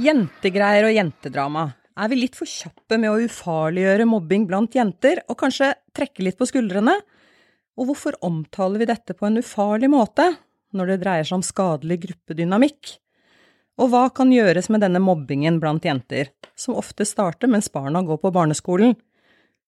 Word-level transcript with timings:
Jentegreier 0.00 0.88
og 0.88 0.94
jentedrama. 0.96 1.68
Er 2.00 2.08
vi 2.08 2.16
litt 2.18 2.34
for 2.38 2.48
kjappe 2.48 2.96
med 2.98 3.12
å 3.12 3.18
ufarliggjøre 3.26 4.06
mobbing 4.08 4.46
blant 4.48 4.74
jenter, 4.74 5.20
og 5.28 5.36
kanskje 5.42 5.74
trekke 5.94 6.24
litt 6.24 6.38
på 6.40 6.48
skuldrene? 6.48 6.96
Og 7.78 7.90
hvorfor 7.90 8.16
omtaler 8.26 8.82
vi 8.82 8.88
dette 8.90 9.14
på 9.14 9.28
en 9.28 9.38
ufarlig 9.38 9.90
måte, 9.92 10.26
når 10.74 10.92
det 10.92 10.98
dreier 11.04 11.28
seg 11.28 11.38
om 11.38 11.44
skadelig 11.46 12.00
gruppedynamikk? 12.06 12.96
Og 13.80 13.88
hva 13.88 14.10
kan 14.12 14.28
gjøres 14.28 14.66
med 14.68 14.82
denne 14.84 15.00
mobbingen 15.00 15.56
blant 15.60 15.86
jenter, 15.88 16.28
som 16.52 16.76
ofte 16.76 17.06
starter 17.08 17.48
mens 17.48 17.70
barna 17.72 18.02
går 18.04 18.18
på 18.20 18.32
barneskolen? 18.34 18.92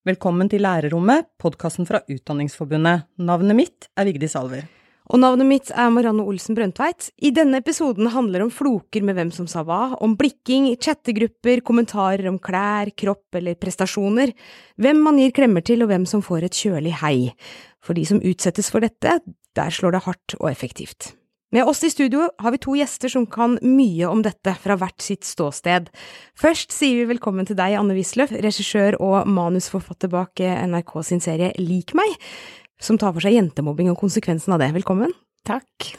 Velkommen 0.04 0.50
til 0.52 0.60
Lærerrommet, 0.66 1.30
podkasten 1.40 1.88
fra 1.88 2.02
Utdanningsforbundet. 2.12 3.06
Navnet 3.16 3.56
mitt 3.56 3.88
er 3.96 4.10
Vigdis 4.10 4.36
Alver. 4.36 4.66
Og 5.08 5.22
navnet 5.22 5.48
mitt 5.48 5.72
er 5.72 5.88
Marianne 5.94 6.26
Olsen 6.28 6.58
Brøndtveit. 6.58 7.08
I 7.24 7.32
denne 7.32 7.62
episoden 7.62 8.10
handler 8.12 8.42
det 8.42 8.48
om 8.50 8.52
floker 8.52 9.06
med 9.08 9.16
hvem 9.16 9.32
som 9.32 9.48
sa 9.48 9.64
hva, 9.64 9.94
om 10.04 10.18
blikking, 10.20 10.68
chattegrupper, 10.76 11.64
kommentarer 11.64 12.28
om 12.28 12.36
klær, 12.36 12.92
kropp 12.92 13.40
eller 13.40 13.56
prestasjoner, 13.56 14.36
hvem 14.76 15.02
man 15.08 15.22
gir 15.24 15.32
klemmer 15.40 15.64
til 15.64 15.86
og 15.86 15.92
hvem 15.94 16.04
som 16.10 16.20
får 16.20 16.50
et 16.50 16.60
kjølig 16.66 16.98
hei. 17.00 17.16
For 17.80 17.96
de 17.96 18.04
som 18.12 18.20
utsettes 18.20 18.68
for 18.68 18.84
dette, 18.84 19.22
der 19.56 19.72
slår 19.72 19.96
det 19.96 20.04
hardt 20.04 20.40
og 20.42 20.52
effektivt. 20.52 21.14
Med 21.52 21.68
oss 21.68 21.82
i 21.84 21.90
studio 21.92 22.30
har 22.40 22.54
vi 22.54 22.58
to 22.64 22.72
gjester 22.78 23.12
som 23.12 23.26
kan 23.28 23.58
mye 23.60 24.08
om 24.08 24.22
dette 24.24 24.54
fra 24.56 24.76
hvert 24.80 25.04
sitt 25.04 25.26
ståsted. 25.28 25.90
Først 26.40 26.72
sier 26.72 27.02
vi 27.02 27.10
velkommen 27.10 27.44
til 27.44 27.58
deg, 27.58 27.74
Anne 27.76 27.92
Wisløff, 27.92 28.32
regissør 28.32 28.96
og 29.04 29.28
manusforfatter 29.28 30.08
bak 30.12 30.40
NRK 30.40 30.94
sin 31.04 31.20
serie 31.20 31.52
Lik 31.60 31.92
meg 31.98 32.16
som 32.82 32.96
tar 32.96 33.12
for 33.12 33.20
seg 33.20 33.36
jentemobbing 33.36 33.92
og 33.92 34.00
konsekvensen 34.00 34.56
av 34.56 34.62
det. 34.64 34.72
Velkommen. 34.78 35.12
Takk. 35.46 35.92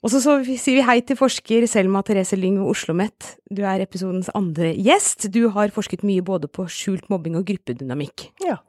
Og 0.00 0.14
så, 0.14 0.22
så 0.22 0.38
sier 0.46 0.78
vi 0.78 0.86
hei 0.86 1.00
til 1.04 1.18
forsker 1.18 1.66
Selma 1.68 2.04
Therese 2.06 2.38
Lyng 2.38 2.62
ved 2.62 2.70
OsloMet. 2.70 3.34
Du 3.50 3.64
er 3.66 3.82
episodens 3.82 4.30
andre 4.38 4.70
gjest. 4.78 5.26
Du 5.34 5.48
har 5.52 5.74
forsket 5.74 6.06
mye 6.06 6.22
både 6.24 6.48
på 6.48 6.70
skjult 6.70 7.10
mobbing 7.12 7.34
og 7.40 7.50
gruppedynamikk. 7.50 8.30
Ja. 8.46 8.60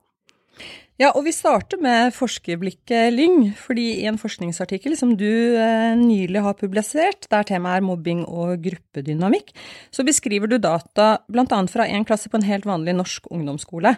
Ja, 1.02 1.10
og 1.16 1.24
vi 1.26 1.32
starter 1.34 1.80
med 1.82 2.12
forskerblikket 2.14 3.10
Lyng, 3.16 3.48
fordi 3.58 3.88
i 4.04 4.10
en 4.10 4.20
forskningsartikkel 4.22 4.94
som 5.00 5.16
du 5.18 5.26
eh, 5.58 5.96
nylig 5.98 6.44
har 6.46 6.58
publisert, 6.60 7.26
der 7.32 7.48
temaet 7.48 7.80
er 7.80 7.88
mobbing 7.88 8.22
og 8.30 8.62
gruppedynamikk, 8.62 9.50
så 9.90 10.06
beskriver 10.06 10.52
du 10.52 10.60
data 10.62 11.16
bl.a. 11.32 11.64
fra 11.72 11.88
en 11.90 12.06
klasse 12.06 12.30
på 12.30 12.38
en 12.38 12.46
helt 12.46 12.70
vanlig 12.70 12.94
norsk 13.00 13.32
ungdomsskole. 13.34 13.96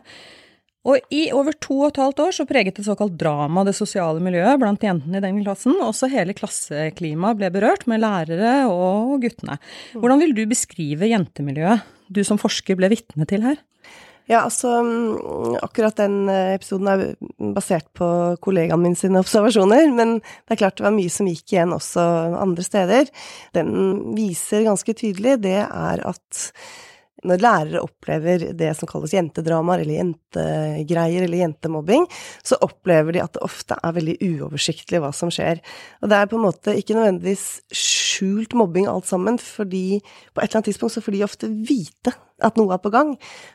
Og 0.83 1.13
i 1.15 1.25
over 1.35 1.55
to 1.63 1.77
og 1.81 1.91
et 1.91 1.99
halvt 2.01 2.21
år 2.25 2.33
så 2.35 2.47
preget 2.47 2.79
et 2.79 2.87
såkalt 2.87 3.15
drama 3.19 3.63
det 3.67 3.75
sosiale 3.75 4.23
miljøet 4.23 4.59
blant 4.59 4.83
jentene 4.83 5.19
i 5.19 5.23
den 5.23 5.39
klassen. 5.43 5.77
Også 5.83 6.11
hele 6.11 6.35
klasseklimaet 6.35 7.39
ble 7.39 7.51
berørt, 7.55 7.85
med 7.87 8.03
lærere 8.03 8.55
og 8.71 9.15
guttene. 9.23 9.59
Hvordan 9.95 10.23
vil 10.23 10.35
du 10.35 10.43
beskrive 10.51 11.07
jentemiljøet 11.11 11.87
du 12.13 12.19
som 12.27 12.39
forsker 12.39 12.79
ble 12.79 12.91
vitne 12.91 13.27
til 13.27 13.47
her? 13.47 13.59
Ja, 14.31 14.45
altså 14.45 14.69
akkurat 15.65 15.97
den 15.99 16.29
eh, 16.31 16.53
episoden 16.55 16.87
er 16.87 17.01
basert 17.55 17.89
på 17.97 18.07
kollegaen 18.43 18.79
min 18.83 18.95
sine 18.95 19.19
observasjoner, 19.19 19.89
men 19.91 20.21
det 20.21 20.55
er 20.55 20.61
klart 20.61 20.79
det 20.79 20.85
var 20.87 20.95
mye 20.95 21.11
som 21.11 21.27
gikk 21.27 21.55
igjen 21.55 21.75
også 21.75 22.05
andre 22.39 22.63
steder. 22.63 23.11
Den 23.57 23.75
viser 24.15 24.63
ganske 24.69 24.95
tydelig 24.95 25.41
det 25.43 25.59
er 25.65 26.05
at 26.07 26.47
når 27.23 27.39
lærere 27.39 27.83
opplever 27.83 28.49
det 28.57 28.71
som 28.75 28.89
kalles 28.89 29.13
jentedramaer 29.15 29.83
eller 29.83 29.99
jentegreier 29.99 31.23
eller 31.23 31.39
jentemobbing, 31.43 32.07
så 32.43 32.59
opplever 32.65 33.15
de 33.15 33.23
at 33.23 33.35
det 33.35 33.45
ofte 33.45 33.77
er 33.79 33.95
veldig 33.95 34.17
uoversiktlig 34.27 34.99
hva 35.03 35.13
som 35.15 35.31
skjer. 35.31 35.61
Og 36.03 36.11
det 36.11 36.19
er 36.19 36.31
på 36.31 36.39
en 36.39 36.45
måte 36.47 36.75
ikke 36.79 36.97
nødvendigvis 36.97 37.47
skjult 37.71 38.55
mobbing 38.59 38.89
alt 38.91 39.07
sammen, 39.09 39.39
fordi 39.39 40.01
på 40.03 40.43
et 40.43 40.49
eller 40.49 40.59
annet 40.59 40.71
tidspunkt 40.71 40.97
så 40.97 41.03
får 41.05 41.15
de 41.15 41.25
ofte 41.27 41.51
vite 41.71 42.15
at 42.45 42.59
noe 42.59 42.75
er 42.75 42.81
på 42.83 42.91
gang. 42.93 43.13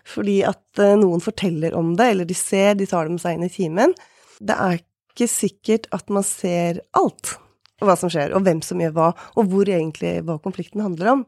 Fordi 0.08 0.40
at 0.48 0.82
eh, 0.82 0.96
noen 1.00 1.22
forteller 1.24 1.76
om 1.78 1.94
det, 1.98 2.12
eller 2.14 2.28
de 2.28 2.36
ser, 2.38 2.74
de 2.78 2.88
tar 2.88 3.06
det 3.06 3.16
med 3.16 3.24
seg 3.24 3.38
inn 3.38 3.46
i 3.48 3.52
timen. 3.52 3.94
Det 4.38 4.56
er 4.56 4.80
ikke 4.80 5.30
sikkert 5.30 5.88
at 5.94 6.10
man 6.14 6.26
ser 6.26 6.82
alt 6.98 7.36
hva 7.84 7.94
som 7.98 8.10
skjer, 8.10 8.34
og 8.34 8.42
hvem 8.46 8.60
som 8.64 8.80
gjør 8.82 8.94
hva, 8.96 9.08
og 9.38 9.50
hvor 9.52 9.68
egentlig 9.70 10.18
hva 10.26 10.38
konflikten 10.42 10.82
handler 10.82 11.12
om. 11.12 11.24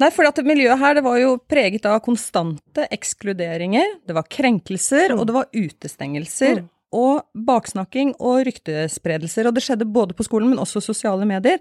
Nei, 0.00 0.10
for 0.14 0.28
at 0.28 0.38
miljøet 0.46 0.78
her 0.80 0.96
det 0.98 1.02
var 1.04 1.18
jo 1.18 1.36
preget 1.42 1.88
av 1.88 1.98
konstante 2.04 2.86
ekskluderinger, 2.94 3.98
det 4.06 4.16
var 4.16 4.28
krenkelser, 4.30 5.12
mm. 5.12 5.20
og 5.20 5.28
det 5.28 5.36
var 5.36 5.48
utestengelser. 5.52 6.62
Mm. 6.62 6.72
Og 6.94 7.24
baksnakking 7.34 8.14
og 8.22 8.44
ryktespredelser. 8.46 9.48
Og 9.48 9.56
det 9.56 9.64
skjedde 9.66 9.88
både 9.90 10.16
på 10.16 10.26
skolen, 10.26 10.52
men 10.52 10.62
også 10.62 10.82
sosiale 10.84 11.26
medier. 11.28 11.58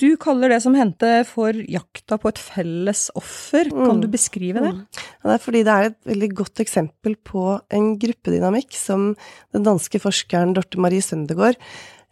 Du 0.00 0.14
kaller 0.16 0.48
det 0.48 0.62
som 0.64 0.76
hendte 0.78 1.10
for 1.28 1.52
jakta 1.52 2.16
på 2.20 2.30
et 2.30 2.40
felles 2.40 3.08
offer. 3.18 3.68
Kan 3.68 3.98
mm. 3.98 4.02
du 4.04 4.08
beskrive 4.12 4.62
det? 4.62 4.72
Mm. 4.78 4.84
Ja, 4.94 5.24
det 5.26 5.34
er 5.34 5.44
fordi 5.44 5.64
det 5.66 5.74
er 5.74 5.88
et 5.90 5.98
veldig 6.08 6.30
godt 6.38 6.62
eksempel 6.64 7.16
på 7.26 7.44
en 7.76 7.92
gruppedynamikk 8.00 8.78
som 8.78 9.10
den 9.52 9.66
danske 9.66 10.00
forskeren 10.00 10.54
Dorte 10.56 10.80
Marie 10.80 11.04
Søndegård 11.04 11.58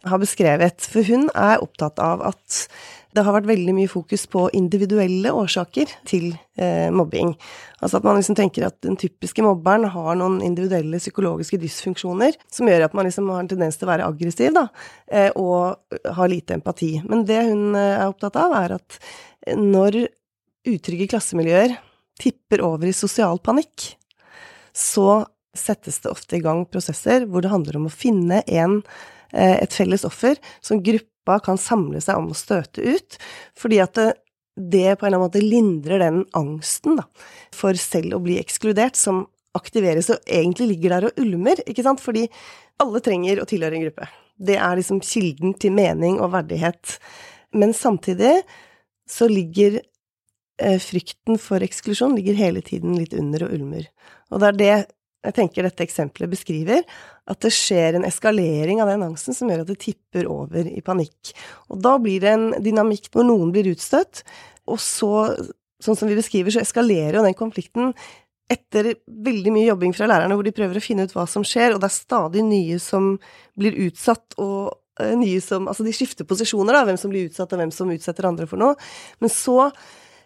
har 0.07 0.21
beskrevet. 0.21 0.85
For 0.87 1.03
hun 1.07 1.27
er 1.35 1.63
opptatt 1.63 1.99
av 2.03 2.23
at 2.29 2.65
det 3.17 3.23
har 3.25 3.33
vært 3.33 3.47
veldig 3.49 3.73
mye 3.73 3.89
fokus 3.89 4.27
på 4.29 4.43
individuelle 4.53 5.31
årsaker 5.33 5.89
til 6.07 6.27
eh, 6.61 6.91
mobbing. 6.93 7.31
Altså 7.81 7.97
at 7.97 8.05
man 8.05 8.19
liksom 8.19 8.37
tenker 8.37 8.67
at 8.67 8.77
den 8.85 8.99
typiske 9.01 9.41
mobberen 9.43 9.87
har 9.89 10.19
noen 10.19 10.37
individuelle 10.45 11.01
psykologiske 11.01 11.57
dysfunksjoner 11.63 12.37
som 12.53 12.69
gjør 12.69 12.85
at 12.85 12.95
man 12.97 13.09
liksom 13.09 13.31
har 13.33 13.41
en 13.41 13.49
tendens 13.49 13.79
til 13.79 13.89
å 13.89 13.91
være 13.95 14.11
aggressiv, 14.11 14.53
da, 14.53 14.67
eh, 15.09 15.31
og 15.33 15.97
har 16.19 16.31
lite 16.31 16.59
empati. 16.59 16.91
Men 17.09 17.25
det 17.29 17.41
hun 17.49 17.73
eh, 17.73 17.97
er 17.97 18.05
opptatt 18.11 18.37
av, 18.39 18.53
er 18.61 18.77
at 18.77 19.01
når 19.57 20.03
utrygge 20.69 21.09
klassemiljøer 21.09 21.79
tipper 22.21 22.61
over 22.61 22.91
i 22.91 22.95
sosial 22.95 23.41
panikk, 23.41 23.95
så 24.75 25.23
settes 25.57 25.97
det 26.03 26.11
ofte 26.11 26.37
i 26.37 26.43
gang 26.43 26.61
prosesser 26.69 27.25
hvor 27.25 27.41
det 27.41 27.49
handler 27.51 27.79
om 27.79 27.87
å 27.89 27.93
finne 27.93 28.43
en, 28.45 28.83
et 29.33 29.75
felles 29.75 30.05
offer 30.07 30.39
som 30.65 30.81
gruppa 30.83 31.39
kan 31.45 31.59
samle 31.61 32.01
seg 32.01 32.17
om 32.17 32.31
å 32.31 32.37
støte 32.37 32.81
ut, 32.81 33.19
fordi 33.57 33.81
at 33.83 33.97
det, 33.99 34.07
det 34.55 34.95
på 34.97 35.05
en 35.05 35.11
eller 35.11 35.19
annen 35.19 35.27
måte 35.27 35.43
lindrer 35.43 36.01
den 36.01 36.23
angsten 36.37 36.97
da, 36.99 37.05
for 37.55 37.77
selv 37.79 38.17
å 38.17 38.23
bli 38.23 38.39
ekskludert, 38.41 38.97
som 38.99 39.27
aktiveres 39.57 40.09
og 40.13 40.23
egentlig 40.29 40.71
ligger 40.73 40.95
der 40.95 41.09
og 41.09 41.21
ulmer, 41.21 41.61
ikke 41.69 41.85
sant, 41.85 42.01
fordi 42.03 42.27
alle 42.79 43.01
trenger 43.03 43.41
å 43.41 43.47
tilhøre 43.49 43.77
en 43.77 43.85
gruppe. 43.87 44.07
Det 44.39 44.55
er 44.55 44.79
liksom 44.79 45.01
kilden 45.03 45.55
til 45.59 45.73
mening 45.75 46.19
og 46.23 46.31
verdighet. 46.35 46.95
Men 47.51 47.73
samtidig 47.75 48.37
så 49.09 49.27
ligger 49.27 49.81
eh, 50.61 50.79
frykten 50.79 51.39
for 51.41 51.65
eksklusjon 51.65 52.15
ligger 52.15 52.37
hele 52.39 52.63
tiden 52.63 52.95
litt 52.95 53.15
under 53.17 53.47
og 53.47 53.57
ulmer. 53.57 53.89
Og 54.29 54.39
det 54.39 54.49
er 54.51 54.59
det 54.61 54.77
jeg 55.25 55.35
tenker 55.35 55.65
dette 55.67 55.83
eksempelet 55.83 56.31
beskriver, 56.31 56.85
at 57.29 57.41
det 57.43 57.51
skjer 57.51 57.97
en 57.97 58.07
eskalering 58.07 58.79
av 58.79 58.91
den 58.91 59.03
angsten 59.09 59.35
som 59.35 59.51
gjør 59.51 59.65
at 59.65 59.71
det 59.71 59.79
tipper 59.83 60.29
over 60.31 60.69
i 60.69 60.79
panikk. 60.85 61.33
Og 61.67 61.81
da 61.83 61.97
blir 62.01 62.23
det 62.23 62.31
en 62.31 62.47
dynamikk 62.63 63.11
hvor 63.11 63.27
noen 63.27 63.51
blir 63.55 63.67
utstøtt, 63.73 64.23
og 64.69 64.79
så, 64.79 65.11
sånn 65.83 65.99
som 65.99 66.09
vi 66.09 66.17
beskriver, 66.19 66.53
så 66.53 66.63
eskalerer 66.63 67.19
jo 67.19 67.25
den 67.25 67.37
konflikten 67.37 67.93
etter 68.49 68.95
veldig 69.05 69.53
mye 69.53 69.67
jobbing 69.67 69.93
fra 69.93 70.07
lærerne, 70.09 70.33
hvor 70.37 70.47
de 70.47 70.55
prøver 70.55 70.79
å 70.79 70.83
finne 70.83 71.05
ut 71.05 71.13
hva 71.13 71.27
som 71.29 71.45
skjer, 71.45 71.75
og 71.75 71.83
det 71.83 71.89
er 71.89 71.99
stadig 71.99 72.45
nye 72.47 72.79
som 72.81 73.11
blir 73.59 73.75
utsatt, 73.85 74.39
og 74.41 74.71
uh, 75.01 75.13
nye 75.19 75.41
som 75.43 75.67
Altså, 75.69 75.85
de 75.85 75.93
skifter 75.93 76.25
posisjoner, 76.29 76.73
da, 76.73 76.85
hvem 76.87 76.97
som 76.97 77.13
blir 77.13 77.27
utsatt, 77.29 77.51
og 77.53 77.61
hvem 77.61 77.73
som 77.75 77.91
utsetter 77.93 78.29
andre 78.29 78.47
for 78.49 78.61
noe. 78.61 78.79
Men 79.21 79.33
så 79.33 79.59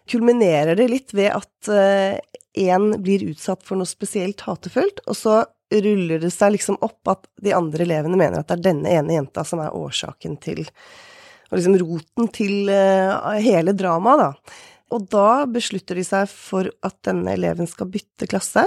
kulminerer 0.09 0.77
det 0.79 0.89
litt 0.91 1.13
ved 1.15 1.31
at 1.35 1.69
én 1.71 2.89
uh, 2.91 2.99
blir 3.01 3.25
utsatt 3.31 3.63
for 3.65 3.79
noe 3.79 3.89
spesielt 3.89 4.43
hatefullt, 4.47 5.03
og 5.07 5.17
så 5.17 5.37
ruller 5.73 6.21
det 6.21 6.29
seg 6.33 6.53
liksom 6.53 6.77
opp 6.85 7.09
at 7.09 7.25
de 7.41 7.53
andre 7.55 7.85
elevene 7.85 8.19
mener 8.19 8.41
at 8.41 8.51
det 8.51 8.59
er 8.59 8.67
denne 8.67 8.91
ene 8.93 9.15
jenta 9.15 9.45
som 9.47 9.63
er 9.63 9.73
årsaken 9.73 10.37
til 10.43 10.61
Og 10.67 11.57
liksom 11.57 11.75
roten 11.81 12.29
til 12.33 12.69
uh, 12.69 13.33
hele 13.37 13.75
dramaet, 13.77 14.21
da. 14.21 14.61
Og 14.93 15.09
da 15.09 15.45
beslutter 15.49 15.97
de 15.97 16.05
seg 16.05 16.29
for 16.29 16.69
at 16.85 16.95
denne 17.05 17.33
eleven 17.33 17.69
skal 17.69 17.89
bytte 17.93 18.29
klasse. 18.29 18.63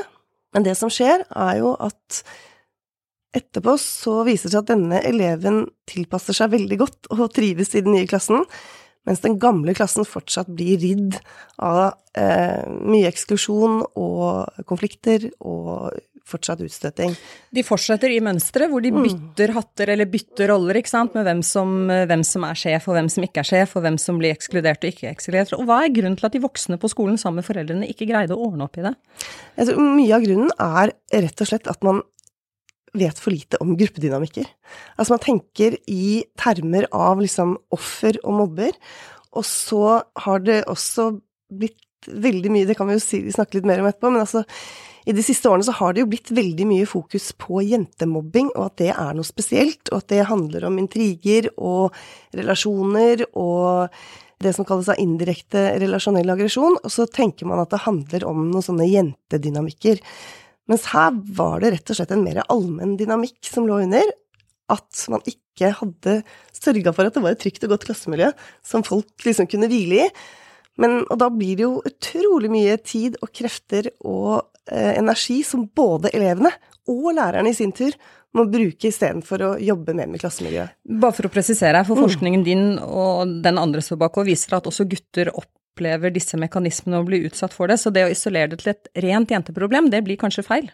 Men 0.55 0.67
det 0.67 0.77
som 0.79 0.91
skjer, 0.93 1.25
er 1.27 1.59
jo 1.61 1.75
at 1.83 2.23
etterpå 3.37 3.77
så 3.81 4.21
viser 4.27 4.49
det 4.49 4.55
seg 4.55 4.62
at 4.62 4.71
denne 4.73 5.00
eleven 5.06 5.65
tilpasser 5.88 6.37
seg 6.37 6.55
veldig 6.55 6.79
godt 6.81 7.11
og 7.12 7.27
trives 7.37 7.75
i 7.75 7.83
den 7.85 7.97
nye 7.97 8.09
klassen, 8.09 8.47
mens 9.06 9.23
den 9.25 9.38
gamle 9.43 9.75
klassen 9.76 10.06
fortsatt 10.08 10.50
blir 10.53 10.81
ridd 10.82 11.19
av 11.62 11.94
eh, 12.19 12.67
mye 12.67 13.08
eksklusjon 13.11 13.82
og 13.94 14.67
konflikter 14.69 15.31
og 15.41 15.94
fortsatt 16.26 16.62
utstøting. 16.64 17.12
De 17.55 17.62
fortsetter 17.62 18.11
i 18.11 18.19
mønsteret 18.25 18.70
hvor 18.70 18.82
de 18.82 18.91
mm. 18.91 19.05
bytter 19.05 19.53
hatter 19.55 19.93
eller 19.94 20.08
bytter 20.11 20.50
roller, 20.50 20.81
ikke 20.81 20.91
sant, 20.91 21.14
med 21.14 21.26
hvem 21.29 21.43
som, 21.47 21.76
hvem 21.87 22.25
som, 22.26 22.47
er 22.49 22.58
sjef 22.58 22.88
og 22.91 22.99
hvem 22.99 23.11
som 23.12 23.26
ikke 23.26 23.44
er 23.44 23.50
sjef, 23.53 23.76
og 23.79 23.87
hvem 23.87 23.99
som 24.03 24.19
blir 24.20 24.35
ekskludert 24.35 24.82
og 24.82 24.91
ikke 24.91 25.12
ekskludert. 25.12 25.55
Og 25.55 25.69
hva 25.69 25.85
er 25.85 25.94
grunnen 25.94 26.19
til 26.19 26.29
at 26.29 26.35
de 26.35 26.43
voksne 26.43 26.81
på 26.82 26.91
skolen 26.91 27.20
sammen 27.20 27.43
med 27.43 27.49
foreldrene 27.49 27.91
ikke 27.93 28.11
greide 28.11 28.35
å 28.35 28.49
ordne 28.49 28.67
opp 28.67 28.79
i 28.81 28.87
det? 28.88 28.97
Altså, 29.55 29.79
mye 29.79 30.19
av 30.19 30.26
grunnen 30.26 30.52
er 30.67 30.94
rett 31.26 31.47
og 31.47 31.52
slett 31.52 31.70
at 31.70 31.87
man 31.87 32.02
vet 32.99 33.21
for 33.23 33.35
lite 33.35 33.61
om 33.63 33.75
gruppedynamikker. 33.79 34.49
Altså 34.97 35.17
man 35.17 35.23
tenker 35.25 35.79
i 35.91 36.25
termer 36.41 36.89
av 36.95 37.23
liksom 37.23 37.57
offer 37.75 38.19
og 38.25 38.41
mobber, 38.43 38.77
og 39.37 39.45
så 39.47 40.01
har 40.25 40.45
det 40.45 40.65
også 40.71 41.13
blitt 41.53 41.83
veldig 42.07 42.53
mye, 42.53 42.67
det 42.69 42.77
kan 42.79 42.89
vi 42.89 42.97
jo 42.99 43.33
snakke 43.35 43.59
litt 43.59 43.67
mer 43.69 43.83
om 43.83 43.89
etterpå, 43.89 44.13
men 44.13 44.23
altså 44.23 44.45
i 45.07 45.15
de 45.15 45.23
siste 45.23 45.47
årene 45.47 45.67
så 45.67 45.75
har 45.79 45.95
det 45.95 46.03
jo 46.03 46.11
blitt 46.11 46.33
veldig 46.35 46.67
mye 46.67 46.87
fokus 46.91 47.29
på 47.39 47.63
jentemobbing, 47.63 48.51
og 48.57 48.71
at 48.71 48.79
det 48.83 48.93
er 48.93 49.13
noe 49.15 49.27
spesielt, 49.27 49.91
og 49.93 50.01
at 50.01 50.09
det 50.11 50.27
handler 50.31 50.67
om 50.67 50.79
intriger 50.83 51.47
og 51.57 51.95
relasjoner 52.35 53.23
og 53.31 53.95
det 54.43 54.53
som 54.53 54.67
kalles 54.69 54.91
av 54.93 54.99
indirekte 55.01 55.63
relasjonell 55.81 56.35
aggresjon, 56.35 56.77
og 56.83 56.93
så 56.93 57.07
tenker 57.09 57.49
man 57.49 57.63
at 57.63 57.71
det 57.73 57.85
handler 57.87 58.27
om 58.29 58.49
noen 58.51 58.67
sånne 58.67 58.89
jentedynamikker. 58.91 60.03
Mens 60.71 60.89
her 60.93 61.15
var 61.39 61.61
det 61.63 61.75
rett 61.77 61.93
og 61.93 61.99
slett 61.99 62.15
en 62.15 62.25
mer 62.25 62.43
allmenn 62.53 62.97
dynamikk 62.99 63.39
som 63.47 63.69
lå 63.69 63.79
under, 63.85 64.11
at 64.73 65.05
man 65.13 65.23
ikke 65.31 65.71
hadde 65.79 66.19
sørga 66.57 66.93
for 66.95 67.07
at 67.07 67.15
det 67.15 67.23
var 67.23 67.37
et 67.37 67.43
trygt 67.45 67.65
og 67.65 67.77
godt 67.77 67.87
klassemiljø 67.87 68.33
som 68.67 68.83
folk 68.87 69.27
liksom 69.29 69.47
kunne 69.51 69.71
hvile 69.71 70.03
i. 70.05 70.11
Men, 70.83 70.99
og 71.07 71.17
da 71.23 71.31
blir 71.33 71.57
det 71.57 71.65
jo 71.65 71.79
utrolig 71.89 72.51
mye 72.53 72.75
tid 72.85 73.15
og 73.25 73.31
krefter 73.33 73.89
og 74.05 74.43
Eh, 74.67 74.99
energi 74.99 75.45
som 75.47 75.63
både 75.75 76.11
elevene 76.11 76.51
og 76.91 77.12
lærerne 77.15 77.53
i 77.53 77.55
sin 77.55 77.71
tur 77.75 77.95
må 78.35 78.49
bruke 78.51 78.89
istedenfor 78.91 79.45
å 79.47 79.51
jobbe 79.62 79.95
mer 79.95 80.09
med 80.11 80.19
klassemiljøet. 80.19 80.75
Bare 80.99 81.15
for 81.15 81.29
å 81.29 81.31
presisere, 81.31 81.85
for 81.87 81.95
mm. 81.95 82.03
forskningen 82.03 82.43
din 82.47 82.65
og 82.83 83.37
den 83.45 83.61
andre 83.62 83.85
står 83.85 84.01
bak 84.01 84.19
og 84.19 84.27
viser 84.27 84.57
at 84.59 84.67
også 84.67 84.89
gutter 84.91 85.31
opplever 85.76 86.12
disse 86.14 86.40
mekanismene 86.40 87.02
og 87.02 87.11
blir 87.11 87.28
utsatt 87.28 87.52
for 87.52 87.69
det, 87.69 87.76
så 87.78 87.93
det 87.93 88.06
å 88.06 88.12
isolere 88.12 88.55
det 88.55 88.62
til 88.62 88.73
et 88.73 88.90
rent 89.05 89.31
jenteproblem, 89.31 89.90
det 89.93 90.02
blir 90.06 90.17
kanskje 90.17 90.46
feil? 90.46 90.70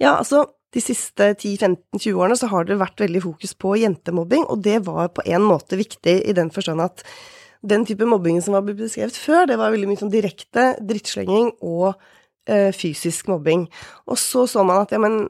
Ja, 0.00 0.16
altså 0.16 0.46
de 0.74 0.82
siste 0.82 1.30
10-15-20 1.36 2.16
årene 2.16 2.36
så 2.40 2.48
har 2.52 2.66
det 2.66 2.80
vært 2.80 3.00
veldig 3.00 3.22
fokus 3.28 3.54
på 3.54 3.76
jentemobbing, 3.80 4.48
og 4.48 4.64
det 4.64 4.80
var 4.88 5.12
på 5.14 5.24
en 5.28 5.44
måte 5.44 5.78
viktig 5.78 6.18
i 6.24 6.36
den 6.36 6.50
forstand 6.52 6.84
at 6.84 7.04
den 7.66 7.86
type 7.88 8.08
mobbing 8.08 8.40
som 8.44 8.56
var 8.56 8.64
beskrevet 8.66 9.16
før, 9.16 9.46
det 9.48 9.56
var 9.60 9.72
veldig 9.72 9.88
mye 9.90 10.00
sånn 10.00 10.12
direkte 10.12 10.74
drittslenging 10.84 11.54
og 11.64 11.96
Eh, 12.46 12.70
fysisk 12.70 13.26
mobbing. 13.26 13.64
Og 14.06 14.18
så 14.22 14.44
så 14.46 14.62
man 14.62 14.84
at 14.84 14.92
ja, 14.94 15.00
men 15.02 15.24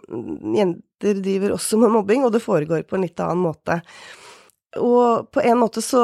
jenter 0.52 1.16
driver 1.24 1.54
også 1.54 1.78
med 1.80 1.94
mobbing, 1.94 2.26
og 2.26 2.32
det 2.34 2.42
foregår 2.44 2.82
på 2.84 2.98
en 2.98 3.06
litt 3.06 3.20
annen 3.24 3.40
måte. 3.40 3.78
Og 4.82 5.30
på 5.32 5.42
en 5.44 5.60
måte 5.60 5.82
så, 5.84 6.02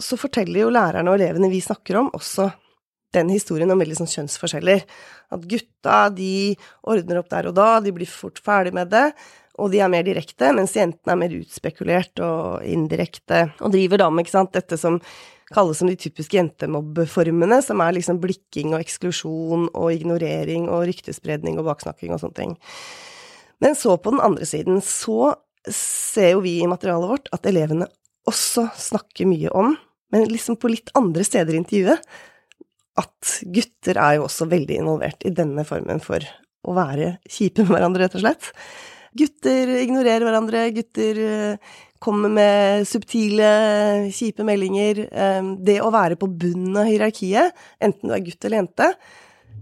så 0.00 0.18
forteller 0.20 0.64
jo 0.64 0.74
lærerne 0.74 1.12
og 1.12 1.18
elevene 1.18 1.50
vi 1.52 1.62
snakker 1.64 2.00
om, 2.00 2.12
også 2.16 2.50
den 3.14 3.30
historien 3.32 3.70
om 3.72 3.80
veldig 3.80 3.98
sånn 3.98 4.10
kjønnsforskjeller. 4.10 4.84
At 5.34 5.46
gutta, 5.50 5.98
de 6.14 6.54
ordner 6.86 7.20
opp 7.20 7.30
der 7.32 7.50
og 7.50 7.56
da, 7.58 7.72
de 7.82 7.94
blir 7.94 8.10
fort 8.10 8.38
ferdig 8.42 8.74
med 8.76 8.92
det, 8.94 9.08
og 9.60 9.72
de 9.72 9.82
er 9.82 9.90
mer 9.92 10.06
direkte, 10.06 10.52
mens 10.56 10.76
jentene 10.76 11.12
er 11.12 11.20
mer 11.20 11.34
utspekulert 11.36 12.22
og 12.24 12.64
indirekte, 12.64 13.50
og 13.60 13.74
driver 13.74 14.00
da 14.00 14.08
med, 14.12 14.24
ikke 14.24 14.36
sant, 14.38 14.54
dette 14.56 14.78
som 14.80 15.00
kalles 15.50 15.80
som 15.82 15.90
de 15.90 15.98
typiske 15.98 16.36
jentemobbeformene, 16.36 17.58
som 17.66 17.82
er 17.82 17.96
liksom 17.96 18.20
blikking 18.22 18.72
og 18.72 18.84
eksklusjon 18.84 19.66
og 19.74 19.88
ignorering 19.92 20.68
og 20.70 20.86
ryktespredning 20.88 21.58
og 21.58 21.66
baksnakking 21.66 22.14
og 22.14 22.22
sånne 22.22 22.38
ting. 22.38 22.58
Men 23.60 23.74
så 23.76 23.96
på 24.00 24.14
den 24.14 24.22
andre 24.24 24.46
siden 24.48 24.78
så 24.84 25.34
ser 25.68 26.36
jo 26.36 26.44
vi 26.44 26.60
i 26.62 26.68
materialet 26.70 27.10
vårt 27.10 27.28
at 27.34 27.48
elevene 27.50 27.90
også 28.30 28.68
snakker 28.78 29.28
mye 29.28 29.52
om, 29.56 29.74
men 30.10 30.28
liksom 30.30 30.58
på 30.60 30.70
litt 30.72 30.90
andre 30.98 31.24
steder 31.26 31.54
i 31.54 31.60
intervjuet, 31.60 32.06
at 33.00 33.34
gutter 33.54 34.00
er 34.02 34.16
jo 34.18 34.26
også 34.26 34.48
veldig 34.50 34.80
involvert 34.80 35.26
i 35.26 35.32
denne 35.34 35.64
formen 35.68 36.02
for 36.02 36.24
å 36.66 36.74
være 36.76 37.14
kjipe 37.30 37.64
med 37.64 37.76
hverandre, 37.76 38.06
rett 38.06 38.16
og 38.18 38.24
slett. 38.24 38.50
Gutter 39.16 39.70
ignorerer 39.80 40.26
hverandre, 40.26 40.66
gutter 40.74 41.20
eh, 41.24 41.78
kommer 42.02 42.32
med 42.32 42.86
subtile, 42.88 43.48
kjipe 44.14 44.44
meldinger. 44.46 45.02
Det 45.60 45.78
å 45.82 45.90
være 45.92 46.18
på 46.20 46.30
bunnen 46.30 46.78
av 46.80 46.88
hierarkiet, 46.88 47.56
enten 47.82 48.08
du 48.08 48.16
er 48.16 48.24
gutt 48.24 48.46
eller 48.46 48.62
jente, 48.62 48.88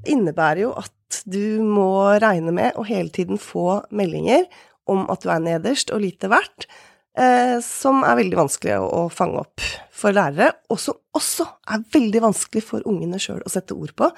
innebærer 0.09 0.63
jo 0.67 0.73
at 0.79 1.23
du 1.27 1.59
må 1.65 1.91
regne 2.21 2.53
med 2.55 2.77
å 2.79 2.85
hele 2.87 3.11
tiden 3.15 3.41
få 3.41 3.81
meldinger 3.91 4.47
om 4.89 5.07
at 5.13 5.25
du 5.25 5.33
er 5.33 5.43
nederst 5.45 5.93
og 5.93 6.05
lite 6.05 6.31
verdt, 6.33 6.69
eh, 6.69 6.88
som 7.65 8.05
er 8.07 8.19
veldig 8.21 8.37
vanskelig 8.39 8.77
å, 8.79 9.07
fange 9.11 9.41
opp 9.43 9.65
for 9.99 10.15
lærere, 10.15 10.53
og 10.71 10.79
som 10.79 10.99
også 11.19 11.47
er 11.73 11.83
veldig 11.95 12.23
vanskelig 12.29 12.63
for 12.63 12.87
ungene 12.87 13.19
sjøl 13.23 13.41
å 13.43 13.51
sette 13.51 13.75
ord 13.75 13.91
på, 13.99 14.11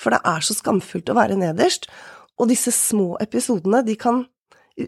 for 0.00 0.14
det 0.14 0.18
er 0.26 0.42
så 0.42 0.56
skamfullt 0.56 1.12
å 1.12 1.16
være 1.18 1.38
nederst. 1.38 1.86
Og 2.40 2.48
disse 2.50 2.72
små 2.74 3.14
episodene, 3.22 3.84
de 3.86 3.94
kan 4.00 4.24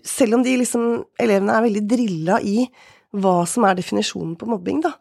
selv 0.05 0.39
om 0.39 0.45
de 0.45 0.57
liksom, 0.61 0.87
elevene 1.21 1.57
er 1.57 1.67
veldig 1.67 1.83
drilla 1.89 2.41
i 2.41 2.65
hva 3.13 3.43
som 3.49 3.67
er 3.69 3.77
definisjonen 3.77 4.37
på 4.41 4.49
mobbing, 4.49 4.81
da, 4.85 4.95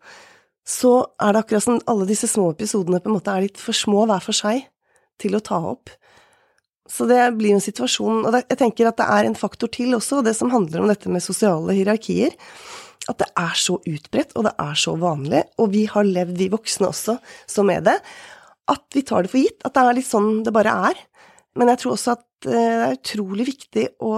så 0.68 1.00
er 1.22 1.34
det 1.34 1.42
akkurat 1.42 1.66
som 1.66 1.80
alle 1.90 2.08
disse 2.10 2.30
små 2.30 2.52
episodene 2.54 3.00
på 3.02 3.10
en 3.10 3.18
måte 3.18 3.34
er 3.34 3.48
litt 3.48 3.62
for 3.62 3.76
små 3.76 4.06
hver 4.10 4.24
for 4.24 4.38
seg 4.38 4.68
til 5.22 5.38
å 5.38 5.44
ta 5.44 5.58
opp. 5.72 5.90
Så 6.92 7.08
det 7.08 7.20
blir 7.40 7.56
en 7.56 7.64
situasjon 7.64 8.26
Og 8.28 8.36
jeg 8.36 8.58
tenker 8.60 8.90
at 8.90 8.98
det 9.00 9.08
er 9.08 9.28
en 9.28 9.38
faktor 9.38 9.72
til 9.72 9.96
også, 9.96 10.20
det 10.26 10.36
som 10.38 10.52
handler 10.52 10.84
om 10.84 10.92
dette 10.92 11.12
med 11.12 11.24
sosiale 11.24 11.76
hierarkier. 11.78 12.36
At 13.10 13.22
det 13.22 13.30
er 13.40 13.56
så 13.58 13.78
utbredt, 13.80 14.36
og 14.36 14.46
det 14.46 14.54
er 14.62 14.76
så 14.78 14.94
vanlig, 15.00 15.46
og 15.58 15.72
vi 15.74 15.88
har 15.90 16.06
levd, 16.06 16.36
vi 16.38 16.52
voksne 16.54 16.92
også, 16.92 17.16
så 17.50 17.64
med 17.66 17.88
det, 17.88 17.96
at 18.70 18.84
vi 18.94 19.02
tar 19.08 19.26
det 19.26 19.32
for 19.32 19.42
gitt. 19.42 19.58
At 19.66 19.74
det 19.74 19.82
er 19.82 19.98
litt 19.98 20.10
sånn 20.10 20.44
det 20.46 20.54
bare 20.54 20.76
er. 20.92 21.00
Men 21.58 21.72
jeg 21.74 21.82
tror 21.82 21.96
også 21.96 22.14
at 22.14 22.48
eh, 22.48 22.54
det 22.54 22.86
er 22.86 23.00
utrolig 23.00 23.48
viktig 23.50 23.88
å 24.06 24.14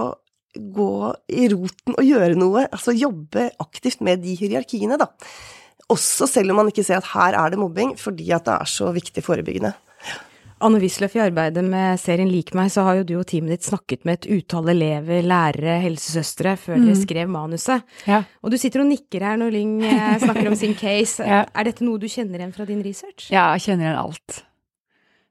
gå 0.54 0.92
i 1.34 1.48
roten 1.50 1.96
og 1.96 2.06
gjøre 2.06 2.36
noe, 2.38 2.68
altså 2.68 2.94
jobbe 2.94 3.48
aktivt 3.62 4.04
med 4.06 4.22
de 4.22 4.36
hierarkiene, 4.38 4.98
da. 5.00 5.08
Også 5.90 6.28
selv 6.30 6.52
om 6.52 6.62
man 6.62 6.70
ikke 6.70 6.84
ser 6.86 7.00
at 7.00 7.10
her 7.10 7.36
er 7.36 7.52
det 7.52 7.58
mobbing, 7.60 7.96
fordi 8.00 8.30
at 8.36 8.46
det 8.46 8.54
er 8.54 8.70
så 8.70 8.92
viktig 8.94 9.24
forebyggende. 9.24 9.74
Anne 10.64 10.78
Wisløff, 10.80 11.12
i 11.18 11.20
arbeidet 11.20 11.60
med 11.66 11.98
serien 12.00 12.30
Lik 12.32 12.54
meg, 12.56 12.70
så 12.72 12.86
har 12.86 12.96
jo 13.00 13.04
du 13.04 13.12
og 13.18 13.26
teamet 13.28 13.52
ditt 13.52 13.66
snakket 13.66 14.06
med 14.08 14.22
et 14.22 14.28
utall 14.38 14.70
elever, 14.72 15.20
lærere, 15.26 15.76
helsesøstre 15.82 16.54
før 16.60 16.78
mm. 16.78 16.86
dere 16.86 17.00
skrev 17.02 17.28
manuset. 17.32 17.84
Ja. 18.08 18.22
Og 18.40 18.54
du 18.54 18.56
sitter 18.60 18.80
og 18.80 18.88
nikker 18.88 19.26
her 19.28 19.36
når 19.40 19.52
Lyng 19.52 19.76
eh, 19.84 20.16
snakker 20.24 20.48
om 20.48 20.56
sin 20.58 20.72
case. 20.78 21.20
ja. 21.20 21.44
Er 21.44 21.68
dette 21.68 21.84
noe 21.84 22.00
du 22.00 22.08
kjenner 22.08 22.40
igjen 22.40 22.56
fra 22.56 22.66
din 22.68 22.80
research? 22.86 23.28
Ja, 23.28 23.50
jeg 23.54 23.66
kjenner 23.66 23.90
igjen 23.90 24.00
alt. 24.00 24.40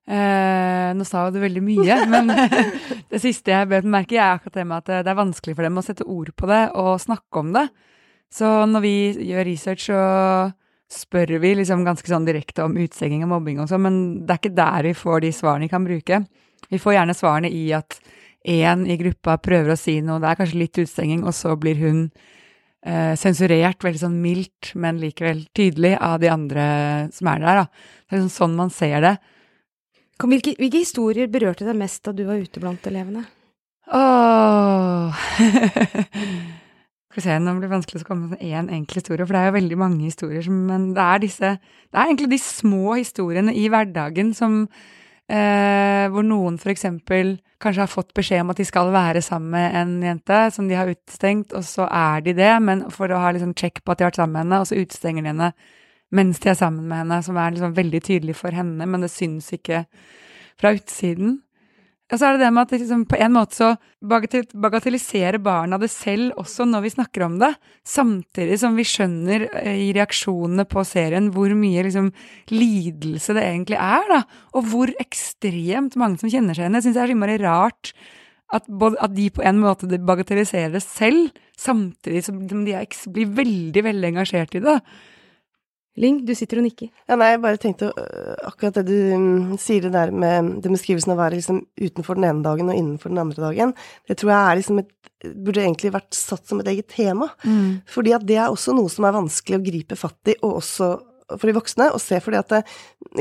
Eh, 0.03 0.89
nå 0.99 1.07
sa 1.07 1.25
jo 1.25 1.33
du 1.33 1.41
veldig 1.41 1.63
mye, 1.65 1.99
men 2.11 2.29
det 3.11 3.23
siste 3.23 3.55
jeg 3.55 3.71
bet 3.71 3.87
merke 3.89 4.19
er 4.19 4.35
akkurat 4.35 4.59
det 4.59 4.67
med 4.69 4.83
at 4.83 5.07
det 5.07 5.13
er 5.15 5.21
vanskelig 5.23 5.57
for 5.57 5.65
dem 5.65 5.79
å 5.81 5.85
sette 5.85 6.05
ord 6.05 6.33
på 6.37 6.51
det 6.51 6.65
og 6.77 6.99
snakke 7.01 7.41
om 7.41 7.55
det. 7.57 7.69
Så 8.33 8.49
når 8.69 8.85
vi 8.85 8.97
gjør 9.31 9.49
research, 9.49 9.89
så 9.89 10.03
spør 10.93 11.37
vi 11.43 11.53
liksom 11.59 11.83
ganske 11.85 12.09
sånn 12.09 12.27
direkte 12.27 12.65
om 12.65 12.77
utstenging 12.79 13.25
og 13.25 13.33
mobbing 13.35 13.61
og 13.63 13.69
sånn, 13.71 13.83
men 13.85 13.97
det 14.23 14.35
er 14.35 14.41
ikke 14.41 14.57
der 14.57 14.89
vi 14.89 14.93
får 14.97 15.23
de 15.25 15.31
svarene 15.35 15.67
vi 15.67 15.73
kan 15.73 15.87
bruke. 15.87 16.21
Vi 16.69 16.79
får 16.81 16.97
gjerne 16.97 17.17
svarene 17.17 17.51
i 17.53 17.65
at 17.75 17.99
én 18.43 18.85
i 18.89 18.97
gruppa 18.99 19.37
prøver 19.41 19.73
å 19.73 19.79
si 19.79 19.99
noe, 20.03 20.21
det 20.21 20.29
er 20.29 20.39
kanskje 20.39 20.61
litt 20.61 20.79
utstenging, 20.83 21.23
og 21.27 21.35
så 21.35 21.55
blir 21.59 21.79
hun 21.79 21.99
eh, 22.85 23.13
sensurert, 23.19 23.83
veldig 23.83 24.01
sånn 24.01 24.17
mildt, 24.23 24.73
men 24.79 24.99
likevel 25.01 25.45
tydelig, 25.55 25.95
av 25.99 26.19
de 26.23 26.31
andre 26.31 26.65
som 27.15 27.29
er 27.31 27.43
der. 27.43 27.61
Da. 27.63 27.67
Det 28.03 28.17
er 28.17 28.19
liksom 28.19 28.35
sånn 28.37 28.57
man 28.59 28.73
ser 28.73 28.99
det. 29.03 29.15
Hvilke, 30.23 30.53
hvilke, 30.59 30.83
historier 30.83 31.31
berørte 31.31 31.65
deg 31.67 31.75
mest 31.75 32.03
da 32.05 32.13
du 32.15 32.23
var 32.27 32.39
ute 32.39 32.61
blant 32.63 32.85
elevene? 32.87 33.25
Åh 33.93 35.23
Skal 37.13 37.21
vi 37.21 37.29
se, 37.29 37.33
nå 37.45 37.51
blir 37.53 37.67
det 37.67 37.75
vanskelig 37.75 37.99
å 38.01 38.07
komme 38.07 38.31
med 38.31 38.39
én 38.41 38.71
enkel 38.73 38.97
historie, 38.97 39.21
for 39.21 39.35
det 39.35 39.41
er 39.43 39.51
jo 39.51 39.57
veldig 39.59 39.75
mange 39.77 40.07
historier, 40.07 40.47
men 40.49 40.87
det 40.97 41.03
er 41.03 41.19
disse 41.21 41.51
Det 41.61 41.93
er 41.93 42.07
egentlig 42.07 42.29
de 42.31 42.39
små 42.41 42.95
historiene 42.97 43.53
i 43.53 43.67
hverdagen 43.69 44.31
som 44.33 44.55
eh, 45.29 46.09
Hvor 46.09 46.25
noen 46.25 46.57
eksempel 46.57 47.35
kanskje 47.61 47.83
har 47.85 47.91
fått 47.91 48.15
beskjed 48.17 48.41
om 48.41 48.49
at 48.49 48.57
de 48.57 48.65
skal 48.65 48.89
være 48.89 49.21
sammen 49.21 49.53
med 49.53 49.77
en 49.77 49.93
jente 50.01 50.41
som 50.57 50.65
de 50.67 50.73
har 50.73 50.89
utestengt, 50.89 51.53
og 51.53 51.61
så 51.63 51.85
er 51.85 52.25
de 52.25 52.33
det, 52.33 52.51
men 52.65 52.87
for 52.89 53.13
å 53.13 53.21
ha 53.21 53.29
liksom 53.29 53.53
check 53.53 53.83
på 53.83 53.93
at 53.93 54.01
de 54.01 54.07
har 54.07 54.09
vært 54.09 54.19
sammen 54.23 54.33
med 54.33 54.43
henne, 54.47 54.59
og 54.63 54.67
så 54.71 54.81
utestenger 54.81 55.21
de 55.21 55.33
henne 55.35 55.53
mens 56.13 56.41
de 56.41 56.49
er 56.49 56.57
sammen 56.57 56.89
med 56.89 57.03
henne, 57.03 57.21
som 57.21 57.37
er 57.37 57.53
liksom 57.53 57.77
veldig 57.77 58.01
tydelig 58.09 58.35
for 58.41 58.57
henne, 58.57 58.89
men 58.89 59.05
det 59.05 59.13
syns 59.13 59.53
ikke 59.53 59.85
fra 60.57 60.73
utsiden. 60.73 61.43
Og 62.13 62.19
så 62.21 62.27
er 62.27 62.35
det 62.35 62.45
det 62.45 62.51
med 62.53 62.67
at 62.67 62.73
liksom, 62.77 63.05
på 63.09 63.17
en 63.25 63.33
måte 63.33 63.57
så 63.57 63.67
bagatelliserer 64.05 65.39
barna 65.41 65.79
det 65.81 65.89
selv 65.89 66.35
også 66.37 66.67
når 66.69 66.83
vi 66.85 66.91
snakker 66.93 67.23
om 67.25 67.39
det, 67.41 67.49
samtidig 67.89 68.59
som 68.61 68.77
vi 68.77 68.85
skjønner 68.85 69.47
eh, 69.63 69.79
i 69.87 69.91
reaksjonene 69.97 70.67
på 70.69 70.83
serien 70.85 71.31
hvor 71.33 71.55
mye 71.57 71.87
liksom, 71.87 72.11
lidelse 72.53 73.33
det 73.33 73.47
egentlig 73.47 73.79
er, 73.81 74.05
da, 74.11 74.19
og 74.53 74.69
hvor 74.69 74.93
ekstremt 75.01 75.97
mange 75.97 76.21
som 76.21 76.29
kjenner 76.29 76.53
seg 76.53 76.67
igjen. 76.67 76.77
Jeg 76.77 76.85
syns 76.85 76.99
det 76.99 77.01
er 77.01 77.09
så 77.09 77.17
innmari 77.17 77.39
rart 77.41 77.95
at, 78.53 78.69
at, 78.69 79.15
de 79.15 79.27
på 79.33 79.41
en 79.49 79.63
måte 79.63 79.89
bagatelliserer 79.97 80.75
det 80.75 80.83
selv, 80.85 81.33
samtidig 81.57 82.21
som 82.27 82.45
de 82.45 82.77
blir 83.15 83.33
veldig, 83.41 83.85
veldig 83.89 84.13
engasjert 84.13 84.53
i 84.59 84.61
det. 84.61 84.77
Ling, 86.01 86.23
du 86.25 86.31
sitter 86.33 86.57
og 86.57 86.65
nikker. 86.65 86.89
Ja, 87.05 87.15
nei, 87.19 87.27
jeg 87.35 87.41
bare 87.43 87.59
tenkte 87.61 87.91
uh, 87.93 88.33
akkurat 88.49 88.79
det 88.79 88.87
du 88.87 88.95
um, 89.13 89.57
sier 89.61 89.83
det 89.85 89.91
der 89.93 90.09
med 90.09 90.55
den 90.63 90.73
beskrivelsen 90.73 91.13
av 91.13 91.19
å 91.19 91.21
være 91.21 91.37
liksom 91.37 91.59
utenfor 91.77 92.17
den 92.17 92.25
ene 92.31 92.41
dagen 92.45 92.71
og 92.71 92.79
innenfor 92.79 93.13
den 93.13 93.21
andre 93.21 93.43
dagen, 93.45 93.73
det 94.09 94.17
tror 94.17 94.33
jeg 94.33 94.41
er 94.41 94.61
liksom 94.61 94.83
et 94.83 94.91
Burde 95.23 95.61
egentlig 95.63 95.87
vært 95.93 96.11
satt 96.17 96.49
som 96.49 96.59
et 96.59 96.67
eget 96.67 96.89
tema. 96.91 97.29
Mm. 97.47 97.77
Fordi 97.87 98.11
at 98.11 98.25
det 98.27 98.35
er 98.35 98.51
også 98.51 98.73
noe 98.75 98.91
som 98.91 99.05
er 99.07 99.13
vanskelig 99.15 99.55
å 99.55 99.63
gripe 99.63 99.95
fatt 99.95 100.33
i, 100.33 100.33
og 100.43 100.57
også 100.57 100.89
for 101.39 101.47
de 101.47 101.53
voksne 101.55 101.85
og 101.95 102.01
se, 102.03 102.19
fordi 102.19 102.41
at 102.41 102.49
det, 102.51 102.59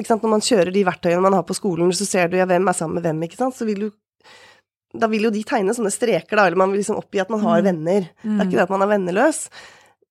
sant, 0.08 0.24
når 0.24 0.32
man 0.32 0.42
kjører 0.42 0.72
de 0.74 0.82
verktøyene 0.88 1.22
man 1.22 1.36
har 1.38 1.44
på 1.46 1.54
skolen, 1.54 1.92
så 1.94 2.02
ser 2.08 2.26
du 2.32 2.34
ja, 2.40 2.48
hvem 2.50 2.66
er 2.66 2.74
sammen 2.74 2.98
med 2.98 3.06
hvem, 3.06 3.22
ikke 3.28 3.38
sant, 3.38 3.54
så 3.54 3.68
vil 3.68 3.84
du 3.84 3.92
da 4.98 5.06
vil 5.08 5.28
jo 5.28 5.30
de 5.32 5.44
tegne 5.46 5.72
sånne 5.78 5.94
streker, 5.94 6.34
da, 6.36 6.48
eller 6.48 6.58
man 6.58 6.74
vil 6.74 6.82
liksom 6.82 6.98
oppgi 6.98 7.22
at 7.22 7.30
man 7.32 7.40
har 7.46 7.62
Mm. 7.62 7.68
venner. 7.70 8.10
Det 8.24 8.34
er 8.34 8.44
ikke 8.48 8.58
det 8.58 8.66
at 8.66 8.74
man 8.74 8.82
er 8.82 8.90
venneløs, 8.96 9.38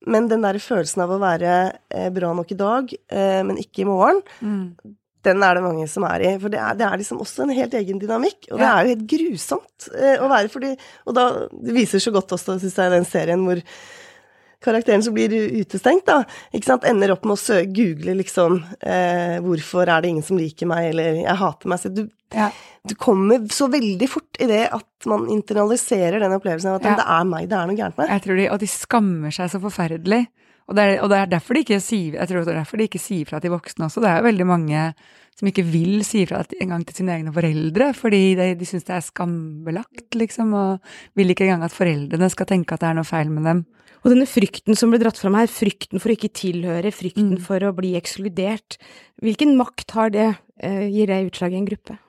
men 0.08 0.28
den 0.32 0.42
der 0.42 0.58
følelsen 0.62 1.04
av 1.04 1.12
å 1.14 1.20
være 1.22 1.52
eh, 1.94 2.10
bra 2.14 2.32
nok 2.34 2.52
i 2.52 2.58
dag, 2.58 2.94
eh, 3.12 3.44
men 3.46 3.58
ikke 3.62 3.84
i 3.84 3.86
morgen, 3.90 4.22
Mm. 4.42 4.76
den 5.24 5.44
er 5.46 5.54
det 5.54 5.62
mange 5.64 5.88
som 5.88 6.04
er 6.10 6.22
i. 6.26 6.32
For 6.42 6.50
det 6.50 6.58
er, 6.60 6.74
det 6.80 6.86
er 6.88 6.98
liksom 6.98 7.20
også 7.22 7.44
en 7.44 7.54
helt 7.54 7.74
egen 7.78 8.00
dynamikk, 8.02 8.48
og 8.52 8.58
det 8.58 8.66
er 8.68 8.82
jo 8.82 8.94
helt 8.96 9.08
grusomt 9.14 9.90
eh, 9.94 10.18
å 10.18 10.30
være 10.32 10.50
fordi 10.50 10.72
Og 11.06 11.14
da 11.14 11.26
det 11.52 11.76
viser 11.78 12.02
så 12.02 12.12
godt 12.12 12.34
også, 12.34 12.58
syns 12.60 12.76
jeg, 12.82 12.92
den 12.92 13.06
serien 13.06 13.46
hvor 13.46 13.62
karakteren 14.62 15.04
som 15.04 15.16
blir 15.16 15.34
utestengt, 15.62 16.06
da, 16.06 16.22
ikke 16.54 16.70
sant, 16.70 16.86
ender 16.88 17.14
opp 17.16 17.26
med 17.26 17.38
å 17.38 17.60
google 17.74 18.16
liksom 18.22 18.60
eh, 18.82 19.40
'Hvorfor 19.42 19.88
er 19.88 20.02
det 20.02 20.10
ingen 20.10 20.24
som 20.24 20.38
liker 20.38 20.68
meg?' 20.70 20.92
eller 20.92 21.14
'Jeg 21.24 21.38
hater 21.38 21.68
meg 21.68 21.80
Så 21.80 21.94
Du, 21.94 22.08
Ja. 22.34 22.52
du 22.88 22.96
kommer 22.96 23.40
så 23.50 23.68
veldig 23.68 24.08
fort 24.10 24.38
i 24.40 24.46
det 24.48 24.70
at 24.72 25.06
man 25.06 25.28
internaliserer 25.28 26.20
den 26.20 26.32
opplevelsen 26.32 26.70
av 26.70 26.76
at 26.76 26.84
Ja. 26.84 26.96
det 26.96 27.06
er 27.08 27.24
meg 27.26 27.50
det 27.50 27.58
er 27.58 27.68
noe 27.68 27.76
gærent 27.76 27.98
med. 27.98 28.10
Jeg 28.10 28.22
tror 28.22 28.36
de, 28.38 28.50
Og 28.50 28.60
de 28.60 28.68
skammer 28.68 29.32
seg 29.32 29.50
så 29.50 29.60
forferdelig. 29.60 30.28
Og 30.70 30.76
det, 30.76 30.84
er, 30.84 31.02
og 31.04 31.10
det 31.10 31.18
er 31.18 31.26
derfor 31.26 31.54
de 31.54 31.64
ikke 31.66 31.82
sier 31.82 32.14
jeg 32.14 32.28
tror 32.30 32.46
det 32.46 32.54
er 32.56 32.64
derfor 32.64 32.78
de 32.78 32.88
ikke 32.88 33.00
sier 33.00 33.26
fra 33.26 33.40
til 33.42 33.52
voksne 33.52 33.86
også. 33.86 34.00
Det 34.00 34.08
er 34.10 34.18
jo 34.22 34.30
veldig 34.30 34.48
mange 34.48 34.94
som 35.38 35.48
ikke 35.48 35.66
vil 35.66 36.04
si 36.06 36.26
fra 36.26 36.44
engang 36.62 36.86
til 36.86 36.96
sine 37.02 37.16
egne 37.18 37.34
foreldre, 37.34 37.94
fordi 37.98 38.36
de, 38.36 38.56
de 38.56 38.66
syns 38.66 38.86
det 38.86 38.96
er 38.96 39.02
skambelagt, 39.02 40.14
liksom, 40.14 40.54
og 40.54 40.80
vil 41.18 41.32
ikke 41.34 41.48
engang 41.48 41.64
at 41.64 41.76
foreldrene 41.76 42.30
skal 42.30 42.46
tenke 42.46 42.76
at 42.76 42.84
det 42.84 42.90
er 42.92 42.94
noe 43.00 43.08
feil 43.08 43.32
med 43.34 43.48
dem. 43.48 43.66
Og 44.02 44.14
denne 44.14 44.26
frykten 44.26 44.78
som 44.78 44.90
ble 44.90 45.00
dratt 45.02 45.20
fram 45.22 45.36
her, 45.38 45.50
frykten 45.52 46.02
for 46.02 46.10
å 46.10 46.16
ikke 46.16 46.34
tilhøre, 46.34 46.90
frykten 46.90 47.38
Mm. 47.38 47.42
for 47.42 47.60
å 47.60 47.76
bli 47.76 47.94
ekskludert, 48.00 48.78
hvilken 49.22 49.56
makt 49.56 49.92
har 49.92 50.10
det, 50.10 50.38
eh, 50.60 50.90
gir 50.90 51.08
det 51.08 51.32
utslag 51.32 51.54
i 51.54 51.58
en 51.58 51.68
gruppe? 51.68 52.00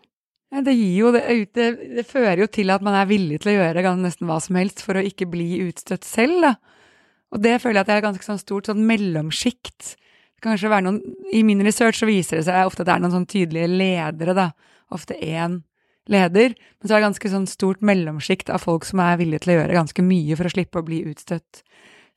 Det 0.52 0.76
jo 0.76 1.10
det, 1.12 1.52
det, 1.54 1.96
det 1.96 2.06
fører 2.06 2.38
jo 2.40 2.46
til 2.46 2.70
at 2.70 2.82
man 2.82 2.94
er 2.94 3.08
villig 3.08 3.40
til 3.40 3.52
å 3.52 3.56
gjøre 3.56 3.96
nesten 3.96 4.26
hva 4.28 4.40
som 4.40 4.56
helst 4.56 4.82
for 4.84 4.94
å 4.94 5.04
ikke 5.04 5.30
bli 5.30 5.60
utstøtt 5.64 6.04
selv, 6.04 6.42
da. 6.42 6.56
Og 7.32 7.40
det 7.40 7.60
føler 7.62 7.80
jeg 7.80 7.80
at 7.80 7.86
det 7.86 7.96
er 7.96 8.04
ganske 8.04 8.26
sånn 8.26 8.40
stort 8.40 8.68
sånn 8.68 8.84
mellomsjikt. 8.84 9.96
Kanskje 10.42 10.68
være 10.68 10.84
noen 10.84 11.00
I 11.32 11.42
min 11.42 11.62
research 11.64 12.02
så 12.02 12.06
viser 12.08 12.36
det 12.36 12.44
seg 12.44 12.66
ofte 12.66 12.82
at 12.82 12.86
det 12.90 12.94
er 12.96 13.00
noen 13.00 13.14
sånn 13.14 13.30
tydelige 13.30 13.70
ledere, 13.70 14.34
da. 14.36 14.50
Ofte 14.92 15.16
én 15.16 15.62
leder. 16.10 16.56
Men 16.80 16.88
så 16.88 16.94
er 16.94 17.00
det 17.00 17.08
ganske 17.08 17.32
sånn 17.34 17.46
stort 17.50 17.84
mellomsjikt 17.84 18.50
av 18.52 18.64
folk 18.64 18.86
som 18.88 19.02
er 19.04 19.20
villige 19.20 19.44
til 19.44 19.54
å 19.54 19.60
gjøre 19.60 19.78
ganske 19.78 20.06
mye 20.06 20.38
for 20.38 20.48
å 20.48 20.54
slippe 20.54 20.82
å 20.82 20.86
bli 20.86 21.04
utstøtt 21.12 21.62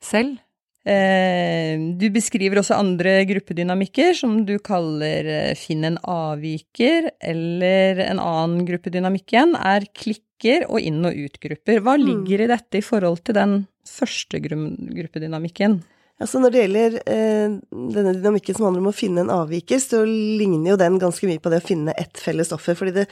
selv. 0.02 0.40
Eh, 0.86 1.74
du 1.98 2.06
beskriver 2.14 2.60
også 2.60 2.76
andre 2.78 3.18
gruppedynamikker, 3.26 4.12
som 4.14 4.38
du 4.46 4.54
kaller 4.62 5.26
eh, 5.26 5.54
finn 5.58 5.82
en 5.88 5.98
avviker, 5.98 7.10
eller 7.18 8.04
en 8.04 8.22
annen 8.22 8.62
gruppedynamikk 8.68 9.34
igjen, 9.34 9.56
er 9.58 9.88
klikker 9.90 10.68
og 10.68 10.78
inn- 10.78 11.02
og 11.08 11.18
utgrupper. 11.26 11.82
Hva 11.82 11.96
ligger 11.98 12.44
i 12.44 12.50
dette 12.52 12.78
i 12.78 12.86
forhold 12.86 13.24
til 13.26 13.34
den 13.38 13.58
første 13.86 14.38
gruppedynamikken? 14.38 15.80
Altså 16.22 16.40
Når 16.40 16.52
det 16.52 16.60
gjelder 16.62 16.94
eh, 17.12 17.56
denne 17.92 18.14
dynamikken 18.16 18.56
som 18.56 18.68
handler 18.68 18.86
om 18.86 18.92
å 18.92 18.96
finne 18.96 19.26
en 19.26 19.34
avviker, 19.34 19.82
så 19.82 20.04
ligner 20.06 20.70
jo 20.70 20.78
den 20.80 21.00
ganske 21.02 21.28
mye 21.28 21.42
på 21.42 21.50
det 21.52 21.60
å 21.60 21.66
finne 21.66 21.96
ett 21.98 22.22
felles 22.22 22.54
offer, 22.56 22.78
fordi 22.78 22.94
det 23.02 23.08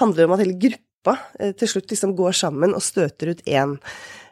handler 0.00 0.26
om 0.26 0.36
at 0.36 0.44
hele 0.44 0.58
gruppa 0.58 1.16
eh, 1.38 1.54
til 1.58 1.70
slutt 1.70 1.94
liksom 1.94 2.16
går 2.18 2.36
sammen 2.44 2.76
og 2.76 2.84
støter 2.84 3.34
ut 3.34 3.42
én. 3.46 3.78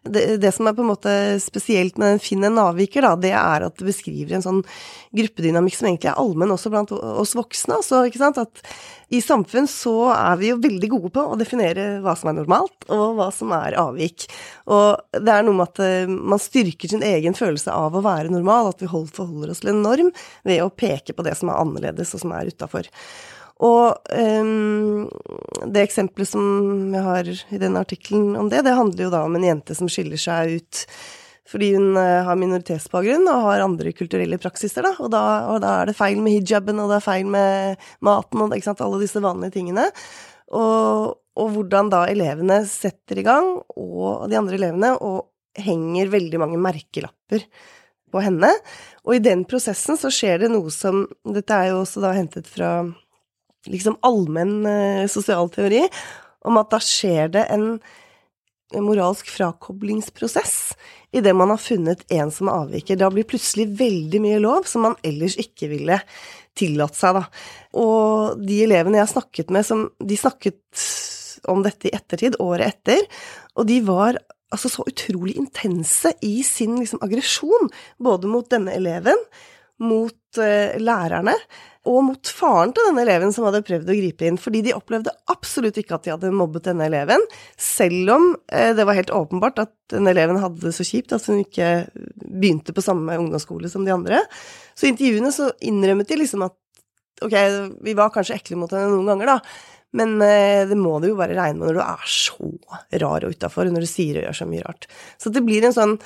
Det, 0.02 0.36
det 0.42 0.50
som 0.50 0.66
er 0.66 0.74
på 0.74 0.82
en 0.82 0.88
måte 0.90 1.10
spesielt 1.38 1.98
med 2.00 2.18
Finn 2.22 2.42
en 2.42 2.58
avviker, 2.58 3.04
da, 3.06 3.12
det 3.14 3.30
er 3.38 3.62
at 3.68 3.76
det 3.78 3.86
beskriver 3.86 4.34
en 4.34 4.42
sånn 4.42 4.58
gruppedynamikk 5.14 5.76
som 5.78 5.86
egentlig 5.86 6.08
er 6.10 6.18
allmenn 6.18 6.50
også 6.50 6.72
blant 6.72 6.90
oss 6.96 7.36
voksne. 7.38 7.76
Altså, 7.78 8.00
ikke 8.08 8.18
sant? 8.18 8.40
At 8.42 9.14
i 9.14 9.20
samfunn 9.22 9.68
så 9.70 9.94
er 10.10 10.40
vi 10.40 10.50
jo 10.50 10.58
veldig 10.58 10.90
gode 10.90 11.12
på 11.14 11.22
å 11.22 11.38
definere 11.38 12.00
hva 12.02 12.16
som 12.18 12.32
er 12.32 12.40
normalt, 12.40 12.74
og 12.90 13.14
hva 13.20 13.28
som 13.34 13.54
er 13.54 13.78
avvik. 13.78 14.26
Og 14.74 15.22
det 15.22 15.36
er 15.36 15.46
noe 15.46 15.60
med 15.60 15.70
at 15.70 15.84
eh, 15.86 16.10
man 16.10 16.42
styrker 16.42 16.90
sin 16.90 17.06
egen 17.06 17.38
følelse 17.38 17.70
av 17.70 17.94
å 17.94 18.02
være 18.02 18.32
normal, 18.34 18.72
at 18.72 18.82
vi 18.82 18.90
forholder 18.90 19.54
oss 19.54 19.62
til 19.62 19.70
en 19.76 19.84
norm 19.86 20.10
ved 20.42 20.64
å 20.64 20.72
peke 20.74 21.14
på 21.14 21.28
det 21.28 21.36
som 21.38 21.52
er 21.52 21.62
annerledes, 21.62 22.16
og 22.16 22.24
som 22.24 22.34
er 22.34 22.50
utafor. 22.50 22.90
Og 23.62 24.12
um, 24.42 25.08
det 25.70 25.84
eksempelet 25.84 26.32
som 26.32 26.94
jeg 26.94 27.04
har 27.06 27.28
i 27.30 27.60
denne 27.62 27.82
artikkelen 27.84 28.36
om 28.38 28.48
det, 28.50 28.64
det 28.66 28.74
handler 28.74 29.06
jo 29.06 29.12
da 29.12 29.22
om 29.26 29.36
en 29.38 29.46
jente 29.46 29.76
som 29.78 29.90
skiller 29.90 30.20
seg 30.20 30.56
ut 30.58 30.86
fordi 31.52 31.72
hun 31.74 31.96
eh, 31.98 32.22
har 32.24 32.38
minoritetsbakgrunn 32.38 33.26
og 33.28 33.46
har 33.48 33.64
andre 33.64 33.90
kulturelle 33.92 34.38
praksiser, 34.40 34.86
da. 34.86 34.92
Og, 35.02 35.10
da. 35.12 35.22
og 35.52 35.58
da 35.60 35.72
er 35.80 35.90
det 35.90 35.96
feil 35.98 36.22
med 36.22 36.38
hijaben, 36.38 36.78
og 36.80 36.88
det 36.88 37.00
er 37.00 37.04
feil 37.04 37.28
med 37.28 37.82
maten, 38.06 38.44
og 38.44 38.54
sant, 38.64 38.80
alle 38.80 39.00
disse 39.02 39.20
vanlige 39.20 39.58
tingene. 39.58 39.88
Og, 40.54 41.18
og 41.36 41.52
hvordan 41.52 41.90
da 41.92 42.06
elevene 42.08 42.62
setter 42.70 43.20
i 43.20 43.26
gang, 43.26 43.50
og 43.76 44.30
de 44.32 44.38
andre 44.38 44.56
elevene, 44.56 44.94
og 44.96 45.28
henger 45.58 46.14
veldig 46.14 46.40
mange 46.40 46.62
merkelapper 46.62 47.44
på 48.12 48.24
henne. 48.24 48.48
Og 49.04 49.16
i 49.18 49.24
den 49.24 49.44
prosessen 49.48 49.98
så 50.00 50.12
skjer 50.12 50.44
det 50.44 50.52
noe 50.52 50.72
som 50.72 51.04
Dette 51.26 51.56
er 51.56 51.72
jo 51.72 51.82
også 51.82 52.00
da 52.04 52.14
hentet 52.16 52.48
fra 52.48 52.78
liksom 53.70 53.98
allmenn 54.06 54.66
eh, 54.66 55.08
sosialteori, 55.10 55.84
om 56.48 56.58
at 56.58 56.72
da 56.72 56.80
skjer 56.82 57.30
det 57.36 57.46
en 57.54 57.76
moralsk 58.80 59.28
frakoblingsprosess 59.28 60.72
idet 61.12 61.34
man 61.36 61.52
har 61.52 61.60
funnet 61.60 62.04
en 62.12 62.30
som 62.32 62.48
avviker. 62.48 62.96
Da 62.96 63.10
blir 63.12 63.28
plutselig 63.28 63.68
veldig 63.78 64.20
mye 64.24 64.40
lov 64.40 64.66
som 64.68 64.86
man 64.86 64.96
ellers 65.04 65.36
ikke 65.40 65.68
ville 65.72 65.98
tillatt 66.58 66.96
seg, 66.96 67.18
da. 67.18 67.24
Og 67.80 68.40
de 68.40 68.62
elevene 68.64 69.00
jeg 69.00 69.12
snakket 69.12 69.52
med, 69.52 69.66
som, 69.68 69.86
de 70.00 70.18
snakket 70.18 70.86
om 71.48 71.64
dette 71.64 71.88
i 71.88 71.96
ettertid, 71.96 72.38
året 72.42 72.72
etter, 72.72 73.04
og 73.56 73.68
de 73.68 73.80
var 73.84 74.20
altså 74.52 74.68
så 74.68 74.84
utrolig 74.88 75.34
intense 75.40 76.12
i 76.24 76.42
sin 76.44 76.76
liksom, 76.80 77.00
aggresjon, 77.04 77.70
både 78.02 78.28
mot 78.28 78.48
denne 78.52 78.74
eleven, 78.76 79.18
mot 79.82 80.38
uh, 80.38 80.76
lærerne, 80.78 81.34
og 81.88 81.98
mot 82.06 82.30
faren 82.30 82.70
til 82.74 82.86
denne 82.86 83.02
eleven 83.02 83.32
som 83.34 83.48
hadde 83.48 83.64
prøvd 83.66 83.88
å 83.90 83.96
gripe 83.98 84.26
inn, 84.28 84.38
fordi 84.38 84.60
de 84.68 84.74
opplevde 84.76 85.10
absolutt 85.32 85.80
ikke 85.80 85.96
at 85.96 86.06
de 86.06 86.12
hadde 86.14 86.30
mobbet 86.34 86.68
denne 86.68 86.86
eleven, 86.86 87.24
selv 87.58 88.12
om 88.14 88.28
eh, 88.54 88.70
det 88.78 88.86
var 88.86 88.98
helt 88.98 89.10
åpenbart 89.14 89.58
at 89.64 89.72
denne 89.90 90.12
eleven 90.14 90.38
hadde 90.42 90.62
det 90.62 90.74
så 90.76 90.86
kjipt 90.86 91.14
at 91.16 91.26
hun 91.26 91.42
ikke 91.42 91.72
begynte 92.22 92.74
på 92.76 92.84
samme 92.84 93.18
ungdomsskole 93.18 93.70
som 93.72 93.86
de 93.86 93.94
andre. 93.94 94.22
Så 94.78 94.86
i 94.86 94.92
intervjuene 94.94 95.34
så 95.34 95.50
innrømmet 95.66 96.12
de 96.12 96.20
liksom 96.22 96.46
at 96.46 96.56
ok, 97.22 97.36
vi 97.82 97.98
var 97.98 98.14
kanskje 98.14 98.38
ekle 98.38 98.62
mot 98.62 98.70
henne 98.72 98.94
noen 98.94 99.10
ganger, 99.12 99.34
da, 99.34 99.82
men 99.98 100.16
eh, 100.24 100.62
det 100.70 100.78
må 100.78 100.96
du 101.02 101.10
jo 101.10 101.18
bare 101.18 101.36
regne 101.36 101.58
med 101.58 101.68
når 101.68 101.80
du 101.80 101.84
er 101.84 102.08
så 102.08 102.50
rar 103.02 103.26
og 103.26 103.34
utafor, 103.34 103.68
når 103.68 103.84
du 103.84 103.90
sier 103.90 104.20
og 104.20 104.28
gjør 104.28 104.38
så 104.38 104.48
mye 104.48 104.64
rart. 104.64 104.88
Så 105.20 105.34
det 105.34 105.44
blir 105.46 105.66
en 105.66 105.76
sånn 105.76 105.98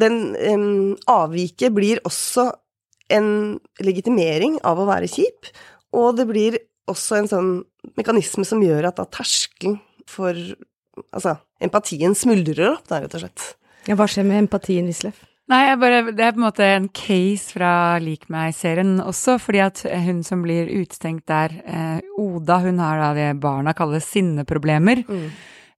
Den 0.00 0.14
um, 0.38 0.92
avviket 1.10 1.74
blir 1.74 1.98
også 2.06 2.46
en 3.12 3.58
legitimering 3.82 4.58
av 4.66 4.80
å 4.80 4.88
være 4.88 5.10
kjip, 5.10 5.50
og 5.96 6.16
det 6.18 6.26
blir 6.30 6.58
også 6.90 7.20
en 7.20 7.30
sånn 7.30 7.50
mekanisme 7.98 8.44
som 8.46 8.62
gjør 8.62 8.90
at 8.90 9.00
da 9.00 9.08
terskelen 9.20 9.80
for 10.10 10.36
Altså, 11.16 11.32
empatien 11.62 12.12
smuldrer 12.18 12.74
opp, 12.74 12.82
da, 12.90 12.98
rett 13.00 13.14
og 13.16 13.22
slett. 13.22 13.44
Ja, 13.86 13.94
hva 13.96 14.04
skjer 14.10 14.26
med 14.26 14.42
empatien, 14.42 14.88
Wisløff? 14.90 15.22
Nei, 15.48 15.60
jeg 15.66 15.78
bare, 15.80 16.00
det 16.14 16.22
er 16.26 16.34
på 16.34 16.38
en 16.38 16.44
måte 16.44 16.66
en 16.66 16.88
case 16.94 17.54
fra 17.56 17.70
Lik 18.02 18.28
meg-serien 18.30 19.00
også, 19.02 19.38
fordi 19.42 19.62
at 19.64 19.80
hun 20.04 20.20
som 20.26 20.44
blir 20.44 20.68
utestengt 20.68 21.24
der, 21.30 21.56
eh, 21.64 22.02
Oda, 22.20 22.60
hun 22.66 22.78
har 22.82 23.00
da 23.00 23.08
det 23.16 23.30
barna 23.42 23.72
kaller 23.74 24.02
sinneproblemer. 24.04 25.02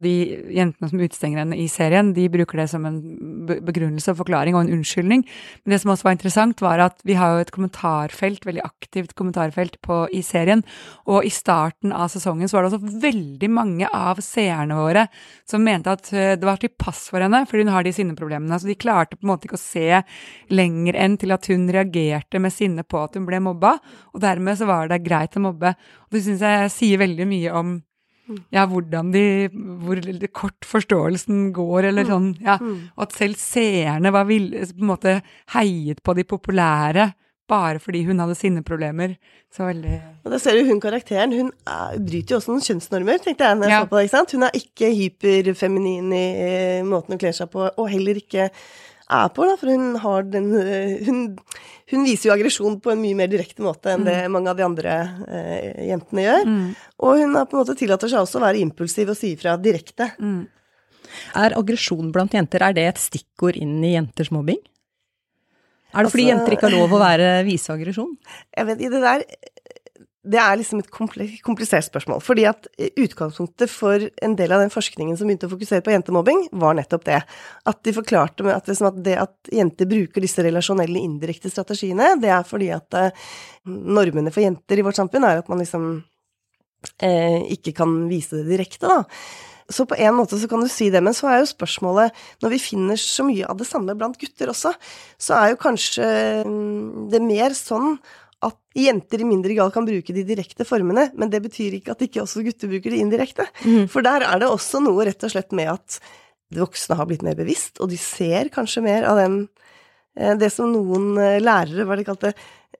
De 0.03 0.15
jentene 0.55 0.91
som 0.91 1.01
utestenger 1.03 1.43
henne 1.43 1.59
i 1.59 1.69
serien, 1.71 2.13
de 2.17 2.29
bruker 2.33 2.63
det 2.63 2.69
som 2.73 2.87
en 2.89 2.99
begrunnelse 3.47 4.13
og 4.13 4.21
forklaring 4.23 4.57
og 4.57 4.65
en 4.65 4.73
unnskyldning. 4.79 5.25
Men 5.63 5.75
det 5.75 5.81
som 5.83 5.93
også 5.95 6.09
var 6.09 6.17
interessant, 6.17 6.63
var 6.65 6.83
at 6.83 7.01
vi 7.07 7.17
har 7.19 7.37
jo 7.37 7.45
et 7.45 7.53
kommentarfelt, 7.55 8.47
veldig 8.49 8.65
aktivt 8.67 9.15
kommentarfelt 9.19 9.79
på, 9.85 10.05
i 10.13 10.23
serien, 10.27 10.65
og 11.07 11.27
i 11.27 11.33
starten 11.33 11.95
av 11.95 12.11
sesongen 12.13 12.51
så 12.51 12.59
var 12.59 12.67
det 12.67 12.75
også 12.77 13.03
veldig 13.03 13.51
mange 13.53 13.89
av 13.89 14.21
seerne 14.25 14.79
våre 14.79 15.07
som 15.49 15.65
mente 15.65 15.93
at 15.93 16.11
eh, 16.13 16.35
det 16.39 16.49
var 16.49 16.61
til 16.61 16.73
pass 16.79 17.07
for 17.13 17.23
henne, 17.23 17.45
fordi 17.49 17.67
hun 17.67 17.75
har 17.75 17.87
de 17.87 17.95
sinneproblemene. 17.95 18.59
Så 18.59 18.71
de 18.71 18.79
klarte 18.79 19.19
på 19.19 19.27
en 19.27 19.33
måte 19.35 19.49
ikke 19.49 19.61
å 19.61 19.63
se 19.63 20.03
lenger 20.53 20.99
enn 20.99 21.19
til 21.21 21.35
at 21.35 21.49
hun 21.53 21.69
reagerte 21.73 22.43
med 22.43 22.55
sinne 22.55 22.87
på 22.87 23.03
at 23.03 23.19
hun 23.19 23.29
ble 23.29 23.43
mobba, 23.45 23.77
og 24.13 24.23
dermed 24.25 24.59
så 24.59 24.69
var 24.71 24.91
det 24.91 25.03
greit 25.07 25.39
å 25.39 25.47
mobbe. 25.47 25.75
Og 26.09 26.17
det 26.17 26.27
syns 26.27 26.45
jeg 26.45 26.75
sier 26.75 27.03
veldig 27.03 27.29
mye 27.29 27.57
om 27.63 27.79
ja, 28.53 28.67
hvordan 28.67 29.13
de 29.15 29.49
Hvor 29.53 30.01
kort 30.33 30.69
forståelsen 30.69 31.53
går, 31.57 31.89
eller 31.91 32.05
sånn. 32.09 32.31
Ja, 32.43 32.59
og 32.97 33.03
at 33.07 33.13
selv 33.17 33.41
seerne 33.41 34.13
var 34.15 34.25
vill, 34.29 34.51
på 34.53 34.81
en 34.85 34.93
måte 34.93 35.17
heiet 35.55 36.03
på 36.03 36.15
de 36.19 36.25
populære 36.25 37.13
bare 37.53 37.81
fordi 37.83 38.05
hun 38.07 38.21
hadde 38.23 38.37
sinneproblemer. 38.39 39.17
Så 39.53 39.67
veldig 39.67 39.97
Og 40.25 40.31
da 40.33 40.39
ser 40.41 40.57
du 40.57 40.69
hun 40.71 40.81
karakteren, 40.81 41.35
hun 41.37 41.51
er, 41.69 41.99
bryter 41.99 42.37
jo 42.37 42.39
også 42.39 42.55
noen 42.55 42.65
kjønnsnormer, 42.65 43.19
tenkte 43.21 43.45
jeg 43.45 43.59
når 43.59 43.69
jeg 43.69 43.75
Ja. 43.75 43.81
så 43.83 43.91
på 43.91 43.99
det, 43.99 44.05
ikke 44.07 44.17
sant. 44.17 44.33
Hun 44.33 44.43
er 44.47 44.57
ikke 44.57 44.93
hyperfeminin 44.97 46.13
i 46.17 46.27
måten 46.89 47.13
hun 47.13 47.19
kler 47.19 47.33
seg 47.37 47.51
på, 47.53 47.67
og 47.77 47.91
heller 47.91 48.15
ikke 48.23 48.49
er 49.13 49.29
på, 49.37 49.45
da, 49.49 49.59
for 49.61 49.71
hun 49.73 49.93
har 50.03 50.27
den 50.33 50.49
eh, 50.59 51.03
Hun, 51.07 51.21
hun 51.93 52.07
viser 52.07 52.31
jo 52.31 52.35
aggresjon 52.37 52.79
på 52.81 52.93
en 52.93 53.03
mye 53.03 53.19
mer 53.19 53.29
direkte 53.29 53.65
måte 53.65 53.93
enn 53.93 54.07
det 54.07 54.17
mange 54.33 54.49
av 54.49 54.57
de 54.57 54.65
andre 54.65 54.97
eh, 55.29 55.85
jentene 55.91 56.25
gjør. 56.25 56.49
Mm. 56.49 56.67
Og 57.05 57.21
hun 57.21 57.37
har 57.37 57.47
på 57.51 57.59
en 57.59 57.63
måte 57.63 57.77
tillater 57.79 58.09
seg 58.13 58.23
også 58.25 58.41
å 58.41 58.45
være 58.47 58.63
impulsiv 58.65 59.13
og 59.13 59.19
si 59.19 59.35
ifra 59.37 59.59
direkte. 59.61 60.09
Mm. 60.23 60.43
Er 61.43 61.57
aggresjon 61.59 62.13
blant 62.15 62.33
jenter, 62.33 62.65
er 62.65 62.77
det 62.77 62.87
et 62.89 63.03
stikkord 63.03 63.59
inn 63.61 63.81
i 63.85 63.95
jenters 63.95 64.33
mobbing? 64.33 64.61
Er 65.93 66.07
det 66.07 66.13
fordi 66.15 66.31
Altså- 66.31 66.33
jenter 66.33 66.57
ikke 66.57 66.71
har 66.71 66.79
lov 66.79 66.95
å 66.97 67.03
være 67.03 67.45
vise 67.45 67.73
aggresjon? 67.75 68.17
Jeg 68.57 68.67
vet 68.67 68.81
I 68.81 68.89
det 68.89 69.03
der 69.03 69.25
Det 70.23 70.39
er 70.39 70.55
liksom 70.55 70.79
et 70.79 70.91
komplisert 70.93 71.89
spørsmål. 71.89 72.21
Fordi 72.23 72.45
at 72.47 72.69
utgangspunktet 72.79 73.71
for 73.71 74.05
en 74.23 74.37
del 74.39 74.55
av 74.55 74.63
den 74.63 74.71
forskningen 74.71 75.17
som 75.19 75.27
begynte 75.27 75.49
å 75.49 75.53
fokusere 75.53 75.83
på 75.83 75.91
jentemobbing, 75.91 76.45
var 76.63 76.77
nettopp 76.79 77.09
det. 77.09 77.19
At 77.67 77.81
de 77.83 77.95
forklarte 77.97 78.47
liksom 78.47 78.91
at 78.93 79.01
det 79.03 79.17
at 79.19 79.51
jenter 79.51 79.91
bruker 79.91 80.23
disse 80.23 80.45
relasjonelle 80.47 81.03
indirekte 81.03 81.51
strategiene, 81.51 82.15
det 82.23 82.31
er 82.31 82.47
fordi 82.47 82.71
at 82.75 82.99
eh, 82.99 83.25
normene 83.67 84.31
for 84.31 84.47
jenter 84.47 84.79
i 84.79 84.87
vårt 84.87 85.01
samfunn 85.01 85.27
er 85.27 85.43
at 85.43 85.51
man 85.51 85.63
liksom 85.63 85.89
eh, 87.03 87.43
ikke 87.59 87.75
kan 87.83 88.05
vise 88.11 88.39
det 88.39 88.55
direkte, 88.55 88.87
da. 88.87 89.03
Så 89.73 89.87
på 89.89 89.97
en 89.97 90.15
måte 90.15 90.37
så 90.39 90.49
kan 90.51 90.63
du 90.63 90.69
si 90.71 90.89
det, 90.93 91.01
men 91.05 91.15
så 91.17 91.31
er 91.31 91.41
jo 91.41 91.53
spørsmålet, 91.53 92.15
når 92.45 92.53
vi 92.55 92.63
finner 92.63 92.99
så 93.01 93.25
mye 93.27 93.47
av 93.49 93.59
det 93.61 93.69
samme 93.69 93.95
blant 93.99 94.19
gutter 94.21 94.51
også, 94.53 94.75
så 95.19 95.39
er 95.39 95.53
jo 95.53 95.63
kanskje 95.63 96.09
mm, 96.47 97.09
det 97.13 97.23
mer 97.25 97.57
sånn 97.57 97.97
at 98.43 98.59
jenter 98.77 99.23
i 99.23 99.29
mindre 99.29 99.55
grad 99.55 99.73
kan 99.75 99.87
bruke 99.87 100.15
de 100.15 100.25
direkte 100.27 100.67
formene, 100.67 101.09
men 101.19 101.31
det 101.31 101.43
betyr 101.45 101.77
ikke 101.79 101.95
at 101.95 102.03
ikke 102.07 102.25
også 102.25 102.43
gutter 102.47 102.71
bruker 102.71 102.95
de 102.95 103.03
indirekte. 103.05 103.47
For 103.93 104.05
der 104.05 104.27
er 104.27 104.43
det 104.43 104.51
også 104.51 104.83
noe 104.83 105.07
rett 105.07 105.23
og 105.27 105.35
slett 105.35 105.55
med 105.57 105.71
at 105.75 106.01
de 106.53 106.61
voksne 106.61 106.99
har 106.99 107.09
blitt 107.09 107.25
mer 107.25 107.37
bevisst, 107.39 107.81
og 107.81 107.93
de 107.93 107.99
ser 108.01 108.51
kanskje 108.53 108.85
mer 108.85 109.07
av 109.09 109.21
den 109.21 109.37
eh, 110.19 110.35
det 110.37 110.51
som 110.53 110.73
noen 110.73 111.15
eh, 111.21 111.39
lærere, 111.41 111.87
hva 111.89 111.97
de 111.97 112.05
kalte 112.09 112.35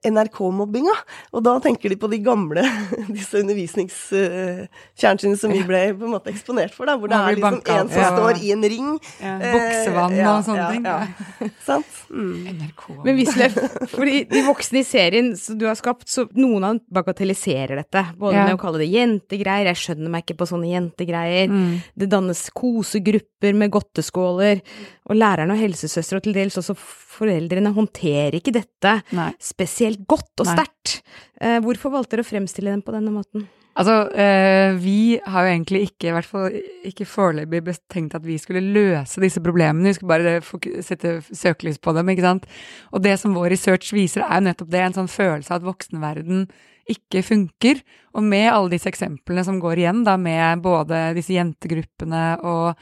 NRK-mobbinga. 0.07 0.95
Og 1.33 1.43
da 1.45 1.53
tenker 1.63 1.89
de 1.93 1.97
på 1.99 2.09
de 2.11 2.19
gamle, 2.23 2.63
disse 3.17 3.39
undervisningsfjernsynene 3.41 5.39
som 5.39 5.53
vi 5.53 5.63
ble 5.67 5.81
på 5.97 6.07
en 6.07 6.13
måte 6.15 6.31
eksponert 6.33 6.73
for, 6.75 6.89
da, 6.89 6.97
hvor 6.99 7.07
det 7.11 7.17
er 7.19 7.37
liksom 7.37 7.59
en 7.61 7.91
som 7.91 8.01
ja. 8.01 8.11
står 8.15 8.33
i 8.43 8.51
en 8.55 8.63
ring. 8.73 8.89
Ja, 9.21 9.33
eh, 9.37 9.53
boksevann 9.55 10.15
ja, 10.17 10.33
og 10.33 10.41
sånne 10.47 10.63
ja, 10.63 10.69
ting. 10.73 10.83
ja. 10.87 11.49
Sant? 11.67 11.91
Mm. 12.13 12.33
NRK. 12.59 12.83
Men 13.05 13.19
Wisløff, 13.19 13.55
fordi 13.93 14.15
de 14.29 14.43
voksne 14.45 14.81
i 14.83 14.87
serien 14.87 15.27
som 15.39 15.57
du 15.59 15.65
har 15.69 15.77
skapt, 15.79 16.07
så 16.11 16.27
noen 16.37 16.61
av 16.63 16.69
dem 16.75 16.83
bagatelliserer 16.99 17.75
dette. 17.83 18.01
Både 18.19 18.33
Ja. 18.37 18.45
med 18.47 18.55
å 18.57 18.61
kalle 18.61 18.79
det 18.83 18.89
jentegreier, 18.91 19.67
jeg 19.71 19.81
skjønner 19.83 20.09
meg 20.13 20.25
ikke 20.25 20.39
på 20.41 20.49
sånne 20.49 20.69
jentegreier. 20.73 21.47
Mm. 21.51 21.81
Det 21.95 22.09
dannes 22.11 22.41
kosegrupper 22.55 23.53
med 23.57 23.71
godteskåler, 23.73 24.61
og 25.09 25.15
lærerne 25.19 25.51
og 25.55 25.59
helsesøstre 25.59 26.19
og 26.19 26.23
til 26.23 26.35
dels 26.35 26.55
også 26.59 26.75
foreldrene 27.13 27.71
håndterer 27.75 28.35
ikke 28.39 28.53
dette 28.55 28.95
Nei. 29.15 29.31
spesielt 29.41 30.05
godt 30.09 30.43
og 30.43 30.49
sterkt. 30.49 31.01
Eh, 31.39 31.59
hvorfor 31.63 31.93
valgte 31.93 32.17
dere 32.17 32.25
å 32.25 32.31
fremstille 32.31 32.73
dem 32.73 32.81
på 32.85 32.95
denne 32.95 33.13
måten? 33.13 33.45
Altså, 33.73 33.93
eh, 34.13 34.75
vi 34.77 35.17
har 35.25 35.47
jo 35.47 35.49
egentlig 35.55 35.79
ikke, 35.87 36.11
i 36.11 36.13
hvert 36.13 36.29
fall 36.29 36.57
ikke 36.85 37.07
foreløpig 37.09 37.73
tenkt 37.89 38.13
at 38.13 38.21
vi 38.25 38.35
skulle 38.37 38.61
løse 38.61 39.17
disse 39.23 39.41
problemene, 39.41 39.87
vi 39.89 39.95
skulle 39.97 40.13
bare 40.13 40.33
fok- 40.45 40.69
sette 40.85 41.15
søkelys 41.33 41.79
på 41.81 41.93
dem, 41.97 42.11
ikke 42.13 42.21
sant. 42.27 42.45
Og 42.93 43.01
det 43.01 43.15
som 43.19 43.33
vår 43.33 43.49
research 43.55 43.89
viser, 43.97 44.21
er 44.21 44.37
jo 44.37 44.45
nettopp 44.51 44.69
det, 44.69 44.83
en 44.85 44.93
sånn 44.99 45.09
følelse 45.09 45.49
av 45.49 45.63
at 45.63 45.67
voksenverden 45.71 46.45
ikke 46.93 47.23
funker. 47.25 47.81
Og 48.13 48.21
med 48.27 48.51
alle 48.51 48.75
disse 48.75 48.91
eksemplene 48.91 49.41
som 49.47 49.57
går 49.63 49.81
igjen, 49.81 50.03
da, 50.05 50.17
med 50.21 50.61
både 50.61 51.15
disse 51.17 51.33
jentegruppene 51.33 52.43
og 52.45 52.75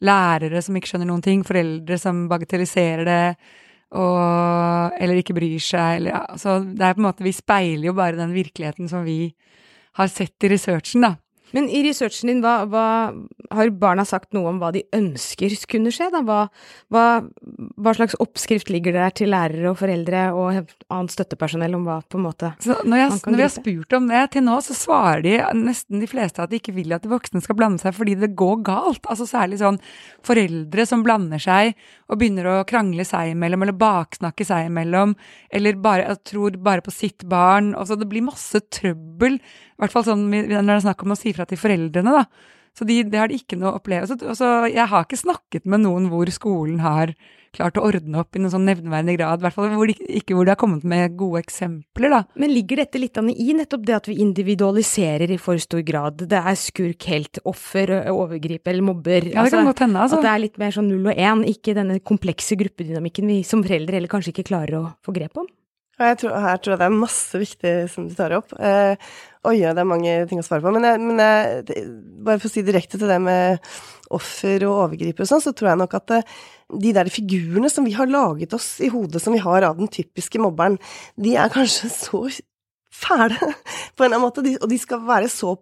lærere 0.00 0.62
som 0.64 0.76
ikke 0.78 0.94
skjønner 0.94 1.10
noen 1.10 1.24
ting, 1.26 1.44
foreldre 1.44 1.98
som 2.00 2.24
bagatelliserer 2.30 3.04
det, 3.04 3.22
og, 3.96 4.98
eller 5.00 5.20
ikke 5.20 5.36
bryr 5.36 5.62
seg, 5.62 6.00
eller 6.00 6.12
ja, 6.12 6.24
så 6.40 6.58
det 6.60 6.84
er 6.84 6.96
på 6.96 7.02
en 7.02 7.08
måte, 7.08 7.24
vi 7.24 7.32
speiler 7.32 7.88
jo 7.88 7.96
bare 7.96 8.18
den 8.18 8.34
virkeligheten 8.36 8.90
som 8.90 9.06
vi 9.06 9.32
har 9.98 10.10
sett 10.12 10.44
i 10.44 10.52
researchen, 10.52 11.06
da. 11.06 11.14
Men 11.56 11.68
i 11.72 11.80
researchen 11.86 12.28
din, 12.28 12.40
hva, 12.44 12.66
hva, 12.68 12.84
har 13.54 13.70
barna 13.80 14.04
sagt 14.08 14.34
noe 14.36 14.50
om 14.50 14.58
hva 14.60 14.70
de 14.74 14.82
ønsker 14.94 15.54
kunne 15.70 15.92
skje? 15.94 16.10
Da? 16.12 16.20
Hva, 16.26 16.40
hva, 16.92 17.04
hva 17.80 17.94
slags 17.96 18.18
oppskrift 18.20 18.68
ligger 18.72 18.96
der 18.96 19.14
til 19.16 19.32
lærere 19.32 19.72
og 19.72 19.78
foreldre 19.80 20.26
og 20.36 20.58
annet 20.92 21.14
støttepersonell 21.14 21.78
om 21.78 21.86
hva 21.88 22.00
på 22.04 22.20
en 22.20 22.26
måte 22.26 22.52
Så 22.64 22.76
når, 22.84 23.00
jeg, 23.00 23.14
når 23.24 23.38
vi 23.38 23.46
har 23.46 23.54
spurt 23.54 23.96
om 23.96 24.10
det 24.12 24.24
til 24.34 24.44
nå, 24.44 24.58
så 24.64 24.76
svarer 24.76 25.24
de 25.24 25.36
nesten 25.56 26.04
de 26.04 26.10
fleste 26.10 26.44
at 26.44 26.52
de 26.52 26.60
ikke 26.60 26.76
vil 26.76 26.92
at 26.96 27.04
de 27.04 27.12
voksne 27.12 27.42
skal 27.44 27.56
blande 27.58 27.80
seg 27.82 27.96
fordi 27.96 28.18
det 28.20 28.34
går 28.38 28.60
galt. 28.68 29.08
Altså 29.08 29.28
særlig 29.28 29.62
sånn 29.62 29.80
foreldre 30.26 30.84
som 30.88 31.04
blander 31.06 31.40
seg 31.42 31.72
og 32.08 32.20
begynner 32.20 32.46
å 32.48 32.66
krangle 32.68 33.04
seg 33.04 33.34
imellom, 33.34 33.64
eller 33.64 33.76
baksnakke 33.76 34.46
seg 34.48 34.70
imellom, 34.70 35.14
eller 35.52 35.80
bare 35.84 36.16
tror 36.24 36.56
bare 36.64 36.84
på 36.84 36.94
sitt 36.94 37.26
barn. 37.28 37.74
Altså 37.76 37.98
det 38.00 38.08
blir 38.08 38.24
masse 38.24 38.62
trøbbel, 38.72 39.36
i 39.38 39.82
hvert 39.82 39.94
fall 39.94 40.06
sånn 40.06 40.28
når 40.30 40.54
det 40.56 40.78
er 40.78 40.86
snakk 40.86 41.04
om 41.04 41.12
å 41.12 41.18
si 41.20 41.34
fra 41.36 41.48
til 41.48 41.60
foreldrene, 41.60 42.22
da. 42.22 42.54
Så 42.78 42.86
de, 42.86 43.00
det 43.10 43.18
har 43.18 43.30
de 43.30 43.40
ikke 43.40 43.58
noe 43.58 43.74
opplevelse. 43.74 44.20
Altså, 44.22 44.52
jeg 44.70 44.86
har 44.86 45.06
ikke 45.06 45.18
snakket 45.18 45.66
med 45.66 45.82
noen 45.82 46.06
hvor 46.12 46.30
skolen 46.30 46.78
har 46.84 47.16
klart 47.54 47.78
å 47.80 47.84
ordne 47.88 48.20
opp 48.20 48.36
i 48.36 48.42
noen 48.42 48.52
sånn 48.52 48.66
nevneverdig 48.68 49.16
grad, 49.18 49.40
i 49.40 49.46
hvert 49.46 49.56
fall 49.56 49.72
hvor 49.72 49.90
de, 49.90 49.96
ikke 50.20 50.36
hvor 50.36 50.46
de 50.46 50.52
har 50.52 50.60
kommet 50.60 50.84
med 50.88 51.16
gode 51.18 51.42
eksempler, 51.42 52.12
da. 52.12 52.20
Men 52.38 52.52
ligger 52.52 52.82
dette 52.82 53.00
litt 53.00 53.18
i 53.18 53.48
nettopp 53.56 53.86
det 53.88 53.96
at 53.96 54.10
vi 54.10 54.18
individualiserer 54.22 55.32
i 55.32 55.40
for 55.42 55.60
stor 55.62 55.82
grad? 55.86 56.26
Det 56.28 56.38
er 56.38 56.58
skurk, 56.60 57.08
helt, 57.10 57.40
offer, 57.48 57.94
overgriper 58.12 58.74
eller 58.74 58.88
mobber. 58.90 59.30
Ja, 59.32 59.46
det 59.46 59.56
kan 59.56 59.70
godt 59.70 59.84
hende, 59.86 60.04
altså. 60.04 60.20
At 60.20 60.28
det 60.28 60.34
er 60.34 60.44
litt 60.44 60.60
mer 60.60 60.74
sånn 60.76 60.90
null 60.92 61.10
og 61.10 61.22
én, 61.28 61.46
ikke 61.48 61.76
denne 61.78 61.98
komplekse 62.04 62.58
gruppedynamikken 62.60 63.32
vi 63.32 63.40
som 63.48 63.64
foreldre 63.64 63.98
eller 63.98 64.12
kanskje 64.12 64.36
ikke 64.36 64.50
klarer 64.52 64.82
å 64.82 64.84
få 65.04 65.16
grep 65.16 65.40
om? 65.40 65.48
Jeg 65.98 66.18
tror, 66.20 66.36
her 66.38 66.60
tror 66.62 66.72
jeg 66.72 66.78
det 66.78 66.86
er 66.86 66.94
masse 66.94 67.38
viktig 67.40 67.70
som 67.90 68.04
du 68.06 68.12
tar 68.14 68.36
opp. 68.36 68.52
Eh, 68.54 69.08
oi, 69.48 69.56
ja, 69.62 69.72
det 69.74 69.82
er 69.82 69.88
mange 69.88 70.14
ting 70.28 70.40
å 70.40 70.46
svare 70.46 70.64
på. 70.64 70.72
Men, 70.74 70.86
jeg, 70.86 71.02
men 71.02 71.22
jeg, 71.22 71.84
bare 72.26 72.40
for 72.40 72.50
å 72.50 72.52
si 72.52 72.64
direkte 72.66 73.00
til 73.00 73.10
det 73.10 73.18
med 73.22 73.62
offer 74.14 74.64
og 74.68 74.84
overgriper 74.86 75.24
og 75.24 75.30
sånn, 75.30 75.44
så 75.44 75.52
tror 75.56 75.72
jeg 75.72 75.80
nok 75.82 75.96
at 75.98 76.16
eh, 76.16 76.34
de 76.84 76.92
der 76.96 77.10
figurene 77.12 77.70
som 77.72 77.86
vi 77.88 77.96
har 77.96 78.10
laget 78.10 78.54
oss 78.56 78.76
i 78.84 78.90
hodet, 78.92 79.22
som 79.24 79.36
vi 79.36 79.42
har 79.44 79.66
av 79.68 79.80
den 79.80 79.90
typiske 79.92 80.40
mobberen, 80.42 80.78
de 81.20 81.36
er 81.40 81.52
kanskje 81.52 81.92
så 82.04 82.24
fæle 82.94 83.36
på 83.38 84.04
en 84.04 84.08
eller 84.08 84.16
annen 84.16 84.26
måte, 84.26 84.44
og 84.58 84.68
de 84.70 84.80
skal 84.80 85.04
være 85.08 85.30
så 85.32 85.56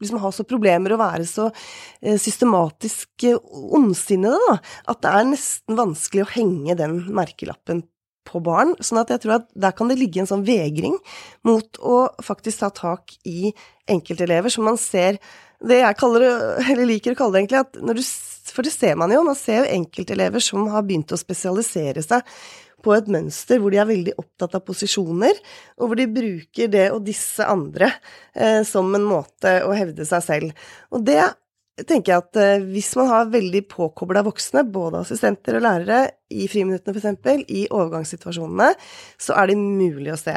liksom 0.00 0.20
ha 0.22 0.30
så 0.32 0.46
problemer 0.48 0.94
og 0.94 1.02
være 1.02 1.26
så 1.28 1.50
eh, 1.50 2.16
systematisk 2.16 3.26
eh, 3.28 3.36
ondsinnede, 3.76 4.38
da, 4.46 4.54
at 4.88 5.02
det 5.04 5.10
er 5.12 5.26
nesten 5.28 5.76
vanskelig 5.76 6.24
å 6.24 6.30
henge 6.38 6.76
den 6.78 7.02
merkelappen 7.16 7.82
på 8.28 8.40
barn. 8.44 8.74
Sånn 8.84 9.00
at 9.02 9.12
jeg 9.12 9.24
tror 9.24 9.38
at 9.40 9.46
der 9.58 9.74
kan 9.76 9.90
det 9.90 9.98
ligge 10.00 10.22
en 10.22 10.30
sånn 10.30 10.46
vegring 10.46 10.96
mot 11.46 11.80
å 11.80 12.02
faktisk 12.24 12.62
ta 12.62 12.70
tak 12.74 13.14
i 13.28 13.52
enkeltelever 13.90 14.52
som 14.52 14.68
man 14.68 14.78
ser 14.80 15.18
Det 15.60 15.76
jeg 15.82 15.96
kaller 16.00 16.22
eller 16.70 16.86
liker 16.88 17.12
å 17.12 17.18
kalle 17.18 17.34
det 17.34 17.40
egentlig, 17.42 17.60
at 17.66 17.80
når 17.84 17.98
du 17.98 18.04
For 18.50 18.66
det 18.66 18.72
ser 18.72 18.96
man 18.96 19.12
jo. 19.12 19.20
Man 19.22 19.36
ser 19.38 19.60
jo 19.60 19.72
enkeltelever 19.76 20.42
som 20.42 20.64
har 20.72 20.82
begynt 20.86 21.12
å 21.12 21.20
spesialisere 21.20 22.02
seg 22.02 22.24
på 22.80 22.94
et 22.96 23.10
mønster 23.12 23.60
hvor 23.60 23.72
de 23.72 23.80
er 23.80 23.88
veldig 23.88 24.14
opptatt 24.20 24.56
av 24.56 24.64
posisjoner, 24.64 25.36
og 25.76 25.90
hvor 25.90 26.00
de 26.00 26.06
bruker 26.08 26.70
det 26.72 26.86
og 26.94 27.04
disse 27.06 27.44
andre 27.44 27.90
eh, 28.34 28.62
som 28.66 28.88
en 28.96 29.04
måte 29.04 29.58
å 29.66 29.74
hevde 29.76 30.06
seg 30.08 30.24
selv. 30.24 30.66
Og 30.88 31.04
det 31.06 31.20
tenker 31.88 32.12
jeg 32.12 32.24
at 32.24 32.40
eh, 32.40 32.66
hvis 32.72 32.90
man 32.98 33.10
har 33.10 33.32
veldig 33.32 33.62
påkobla 33.70 34.22
voksne, 34.26 34.64
både 34.72 35.02
assistenter 35.04 35.58
og 35.58 35.64
lærere, 35.66 36.02
i 36.30 36.46
friminuttene 36.50 36.94
f.eks., 36.94 37.48
i 37.50 37.64
overgangssituasjonene, 37.68 38.68
så 39.18 39.34
er 39.40 39.50
det 39.50 39.58
mulig 39.58 40.12
å 40.14 40.20
se. 40.20 40.36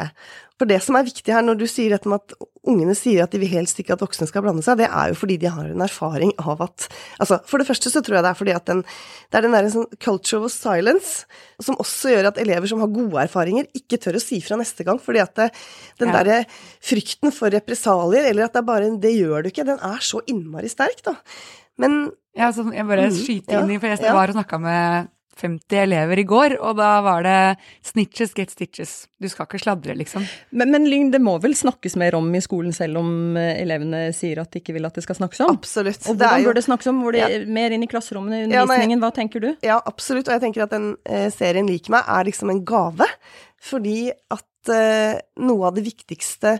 For 0.58 0.70
det 0.70 0.80
som 0.82 0.98
er 0.98 1.06
viktig 1.06 1.34
her, 1.34 1.44
når 1.46 1.60
du 1.60 1.66
sier 1.70 1.94
dette 1.94 2.10
med 2.10 2.22
at 2.22 2.36
ungene 2.66 2.94
sier 2.96 3.22
at 3.24 3.32
de 3.34 3.38
vil 3.42 3.50
helst 3.52 3.78
ikke 3.80 3.92
at 3.96 4.02
voksne 4.02 4.26
skal 4.28 4.42
blande 4.44 4.62
seg, 4.64 4.78
det 4.80 4.88
er 4.88 5.10
jo 5.12 5.18
fordi 5.20 5.36
de 5.42 5.50
har 5.52 5.66
en 5.68 5.84
erfaring 5.84 6.32
av 6.40 6.62
at 6.64 6.86
Altså, 7.20 7.38
for 7.46 7.58
det 7.60 7.66
første 7.68 7.90
så 7.92 8.02
tror 8.04 8.16
jeg 8.18 8.24
det 8.26 8.30
er 8.32 8.38
fordi 8.40 8.54
at 8.56 8.66
den 8.70 8.82
Det 8.84 9.38
er 9.38 9.46
den 9.46 9.52
derre 9.56 9.70
sånn 9.72 9.86
culture 10.02 10.44
of 10.44 10.52
silence 10.54 11.24
som 11.62 11.76
også 11.82 12.12
gjør 12.14 12.28
at 12.32 12.38
elever 12.42 12.66
som 12.70 12.80
har 12.82 12.90
gode 12.92 13.22
erfaringer, 13.24 13.66
ikke 13.74 13.98
tør 14.02 14.18
å 14.18 14.22
si 14.22 14.40
fra 14.44 14.56
neste 14.60 14.84
gang, 14.86 14.98
fordi 15.00 15.20
at 15.22 15.34
det, 15.38 15.50
den 16.00 16.08
Ja. 16.10 16.22
derre 16.22 16.44
frykten 16.82 17.32
for 17.32 17.50
represalier, 17.50 18.24
eller 18.30 18.44
at 18.44 18.52
det 18.52 18.62
er 18.62 18.68
bare 18.72 18.86
en 18.86 19.00
Det 19.00 19.12
gjør 19.14 19.42
du 19.44 19.50
ikke, 19.50 19.64
den 19.66 19.78
er 19.78 19.98
så 20.00 20.20
innmari 20.26 20.68
sterk, 20.68 21.02
da. 21.04 21.16
Men 21.78 22.12
Ja, 22.36 22.50
jeg 22.50 22.86
bare 22.86 23.06
Mm, 23.10 23.14
skyter 23.14 23.60
inn 23.62 23.70
i, 23.70 23.78
for 23.78 23.86
jeg 23.86 24.12
var 24.12 24.28
og 24.28 24.34
snakka 24.34 24.58
med 24.60 25.08
50 25.40 25.76
elever 25.82 26.18
i 26.18 26.24
går, 26.24 26.54
og 26.60 26.76
da 26.76 27.00
var 27.02 27.22
det 27.22 27.56
'snitches 27.82 28.34
get 28.34 28.50
stitches'. 28.50 29.06
Du 29.20 29.28
skal 29.28 29.46
ikke 29.46 29.58
sladre, 29.62 29.94
liksom. 29.96 30.24
Men, 30.52 30.70
men 30.70 30.84
Lyng, 30.86 31.10
det 31.12 31.20
må 31.20 31.38
vel 31.40 31.54
snakkes 31.54 31.96
mer 31.96 32.14
om 32.14 32.28
i 32.34 32.40
skolen, 32.40 32.72
selv 32.72 32.98
om 32.98 33.36
eh, 33.36 33.62
elevene 33.62 34.12
sier 34.14 34.40
at 34.40 34.50
de 34.52 34.60
ikke 34.60 34.74
vil 34.74 34.84
at 34.86 34.94
det 34.94 35.02
skal 35.02 35.16
snakkes 35.16 35.40
om? 35.40 35.50
absolutt. 35.56 36.06
Og 36.08 36.18
Det 36.18 36.26
er 36.26 36.28
hvordan 36.28 36.42
jo- 36.42 36.48
bør 36.50 36.54
det 36.54 36.64
snakkes 36.64 36.86
om? 36.86 37.02
Hvor 37.02 37.12
det, 37.12 37.20
Ja. 37.30 37.44
Mer 37.46 37.70
inn 37.72 37.82
i 37.82 37.86
klasserommene, 37.86 38.34
i 38.36 38.40
Ja, 38.42 38.46
nei. 38.46 38.62
undervisningen, 38.64 39.00
hva 39.00 39.10
tenker 39.14 39.40
du? 39.40 39.56
Ja, 39.62 39.80
absolutt. 39.86 40.28
Og 40.28 40.40
jeg 40.40 40.42
tenker 40.42 40.62
at 40.62 40.70
den 40.70 40.96
eh, 41.06 41.30
serien 41.30 41.66
Lik 41.66 41.88
meg 41.88 42.04
er 42.06 42.24
liksom 42.24 42.50
en 42.50 42.64
gave. 42.64 43.06
Fordi 43.60 44.10
at 44.30 44.68
eh, 44.68 45.20
noe 45.40 45.66
av 45.66 45.74
det 45.74 45.84
viktigste, 45.84 46.58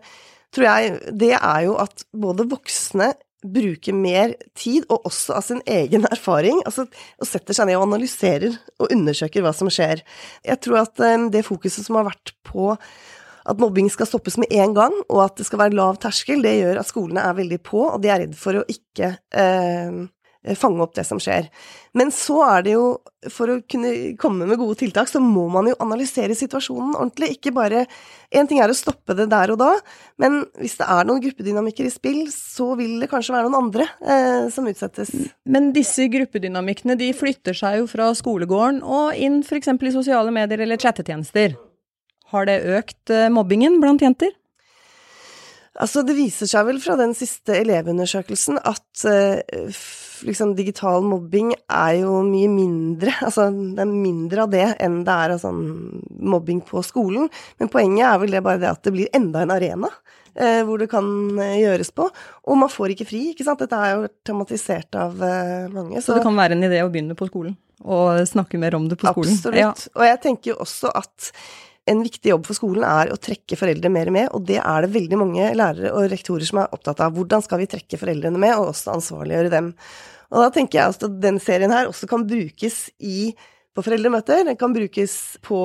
tror 0.55 0.65
jeg, 0.65 1.01
det 1.19 1.33
er 1.35 1.65
jo 1.65 1.77
at 1.77 2.05
både 2.15 2.49
voksne 2.49 3.13
bruker 3.45 3.97
mer 3.97 4.35
tid, 4.57 4.87
og 4.89 5.09
også 5.09 5.37
av 5.39 5.45
sin 5.47 5.63
egen 5.69 6.07
erfaring, 6.15 6.63
altså, 6.69 6.87
og 7.21 7.29
setter 7.29 7.57
seg 7.57 7.69
ned 7.69 7.81
og 7.81 7.89
analyserer 7.89 8.57
og 8.81 8.93
undersøker 8.95 9.45
hva 9.45 9.55
som 9.57 9.71
skjer. 9.73 10.05
Jeg 10.47 10.63
tror 10.65 10.85
at 10.85 11.05
um, 11.05 11.29
det 11.35 11.45
fokuset 11.47 11.87
som 11.87 12.01
har 12.01 12.09
vært 12.09 12.35
på 12.47 12.73
at 13.45 13.61
mobbing 13.61 13.91
skal 13.93 14.09
stoppes 14.09 14.39
med 14.41 14.53
en 14.57 14.73
gang, 14.77 14.95
og 15.13 15.27
at 15.27 15.37
det 15.37 15.45
skal 15.45 15.61
være 15.61 15.77
lav 15.77 15.99
terskel, 16.01 16.41
det 16.45 16.57
gjør 16.63 16.81
at 16.81 16.89
skolene 16.89 17.25
er 17.29 17.37
veldig 17.37 17.61
på, 17.67 17.83
og 17.91 18.01
de 18.01 18.09
er 18.13 18.23
redd 18.25 18.37
for 18.41 18.57
å 18.57 18.65
ikke 18.73 19.11
eh, 19.37 19.99
fange 20.59 20.83
opp 20.85 20.93
det 20.97 21.07
som 21.09 21.21
skjer. 21.23 21.49
Men 21.97 22.11
så 22.13 22.41
er 22.45 22.65
det 22.67 22.75
jo, 22.75 22.85
for 23.33 23.49
å 23.49 23.61
kunne 23.71 24.13
komme 24.21 24.49
med 24.49 24.59
gode 24.61 24.77
tiltak, 24.83 25.09
så 25.09 25.23
må 25.23 25.47
man 25.53 25.71
jo 25.71 25.77
analysere 25.81 26.37
situasjonen 26.37 26.93
ordentlig. 26.99 27.37
Ikke 27.39 27.55
bare 27.57 27.87
Én 28.35 28.49
ting 28.51 28.59
er 28.59 28.67
å 28.67 28.75
stoppe 28.75 29.15
det 29.15 29.29
der 29.31 29.53
og 29.55 29.61
da, 29.61 29.69
men 30.19 30.41
hvis 30.59 30.73
det 30.81 30.89
er 30.91 31.07
noen 31.07 31.21
gruppedynamikker 31.23 31.87
i 31.87 31.93
spill, 31.93 32.25
så 32.35 32.73
vil 32.75 32.97
det 32.99 33.07
kanskje 33.13 33.31
være 33.37 33.47
noen 33.47 33.69
andre 33.69 33.87
eh, 34.03 34.49
som 34.51 34.67
utsettes. 34.67 35.13
Men 35.47 35.69
disse 35.77 36.09
gruppedynamikkene 36.11 36.97
de 36.99 37.13
flytter 37.15 37.55
seg 37.55 37.79
jo 37.79 37.87
fra 37.93 38.09
skolegården 38.19 38.83
og 38.83 39.15
inn 39.15 39.39
f.eks. 39.47 39.71
i 39.71 39.95
sosiale 39.95 40.35
medier 40.35 40.65
eller 40.67 40.83
chattetjenester. 40.83 41.55
Har 42.35 42.51
det 42.51 42.65
økt 42.75 43.15
eh, 43.15 43.31
mobbingen 43.31 43.79
blant 43.79 44.03
jenter? 44.03 44.35
Altså, 45.75 46.05
det 46.07 46.15
viser 46.15 46.47
seg 46.47 46.69
vel 46.69 46.77
fra 46.83 46.95
den 46.99 47.17
siste 47.19 47.57
elevundersøkelsen 47.59 48.61
at 48.63 49.05
uh, 49.11 49.79
liksom 50.23 50.53
digital 50.55 51.03
mobbing 51.03 51.51
er 51.67 51.97
jo 52.05 52.21
mye 52.29 52.51
mindre 52.53 53.11
Altså, 53.27 53.49
det 53.51 53.83
er 53.83 53.91
mindre 53.91 54.45
av 54.45 54.53
det 54.53 54.69
enn 54.85 55.01
det 55.07 55.17
er 55.25 55.35
av 55.35 55.43
sånn 55.43 55.65
mobbing 56.23 56.63
på 56.69 56.83
skolen. 56.87 57.27
Men 57.59 57.73
poenget 57.73 58.07
er 58.07 58.21
vel 58.23 58.37
det 58.37 58.45
bare 58.47 58.63
det 58.63 58.71
at 58.71 58.87
det 58.87 58.95
blir 58.95 59.11
enda 59.19 59.43
en 59.43 59.55
arena 59.57 59.91
uh, 59.91 60.63
hvor 60.63 60.79
det 60.79 60.89
kan 60.95 61.11
uh, 61.41 61.59
gjøres 61.59 61.91
på. 61.97 62.07
Og 62.47 62.63
man 62.63 62.71
får 62.71 62.95
ikke 62.95 63.09
fri, 63.11 63.25
ikke 63.33 63.49
sant. 63.49 63.67
Dette 63.67 63.83
er 63.83 63.97
jo 63.97 64.09
tematisert 64.23 64.95
av 65.01 65.19
mange. 65.75 65.99
Så, 65.99 66.13
så, 66.13 66.21
det 66.21 66.27
kan 66.29 66.39
være 66.39 66.55
en 66.55 66.71
idé 66.71 66.85
å 66.87 66.93
begynne 66.93 67.19
på 67.19 67.27
skolen? 67.33 67.59
Og 67.83 68.23
snakke 68.31 68.63
mer 68.63 68.79
om 68.79 68.87
det 68.87 69.01
på 69.01 69.11
skolen? 69.11 69.35
Absolutt. 69.35 69.59
Ja. 69.59 69.75
Og 69.99 70.07
jeg 70.07 70.23
tenker 70.23 70.55
jo 70.55 70.61
også 70.63 70.95
at 70.95 71.33
en 71.90 72.01
viktig 72.05 72.31
jobb 72.31 72.47
for 72.49 72.57
skolen 72.57 72.85
er 72.88 73.12
å 73.12 73.20
trekke 73.20 73.59
foreldre 73.61 73.90
mer 73.92 74.11
med, 74.14 74.31
og 74.33 74.47
det 74.49 74.57
er 74.62 74.85
det 74.85 74.94
veldig 74.94 75.18
mange 75.20 75.51
lærere 75.57 75.92
og 75.92 76.09
rektorer 76.12 76.49
som 76.49 76.62
er 76.62 76.73
opptatt 76.73 77.03
av. 77.05 77.12
Hvordan 77.16 77.44
skal 77.44 77.61
vi 77.61 77.68
trekke 77.70 78.01
foreldrene 78.01 78.40
med, 78.40 78.55
og 78.57 78.70
også 78.70 78.94
ansvarliggjøre 78.94 79.53
dem. 79.53 79.73
Og 80.33 80.40
da 80.40 80.53
tenker 80.55 80.81
jeg 80.81 80.94
at 80.94 81.18
den 81.23 81.40
serien 81.42 81.75
her 81.75 81.90
også 81.90 82.09
kan 82.11 82.25
brukes 82.29 82.87
i 83.05 83.35
på 83.75 83.83
foreldremøter, 83.83 84.44
den 84.47 84.59
kan 84.59 84.73
brukes 84.75 85.14
på 85.42 85.59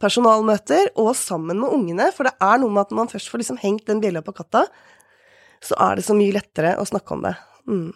personalmøter 0.00 0.88
og 1.00 1.12
sammen 1.18 1.60
med 1.60 1.74
ungene, 1.76 2.08
for 2.16 2.26
det 2.26 2.32
er 2.40 2.62
noe 2.62 2.72
med 2.72 2.86
at 2.86 2.94
når 2.94 3.02
man 3.02 3.12
først 3.12 3.28
får 3.28 3.42
liksom 3.42 3.60
hengt 3.60 3.84
den 3.90 4.00
bjella 4.00 4.22
på 4.24 4.32
katta, 4.36 4.64
så 5.62 5.76
er 5.84 6.00
det 6.00 6.06
så 6.06 6.16
mye 6.16 6.32
lettere 6.34 6.74
å 6.80 6.86
snakke 6.88 7.14
om 7.14 7.26
det. 7.26 7.34
Mm. 7.68 7.90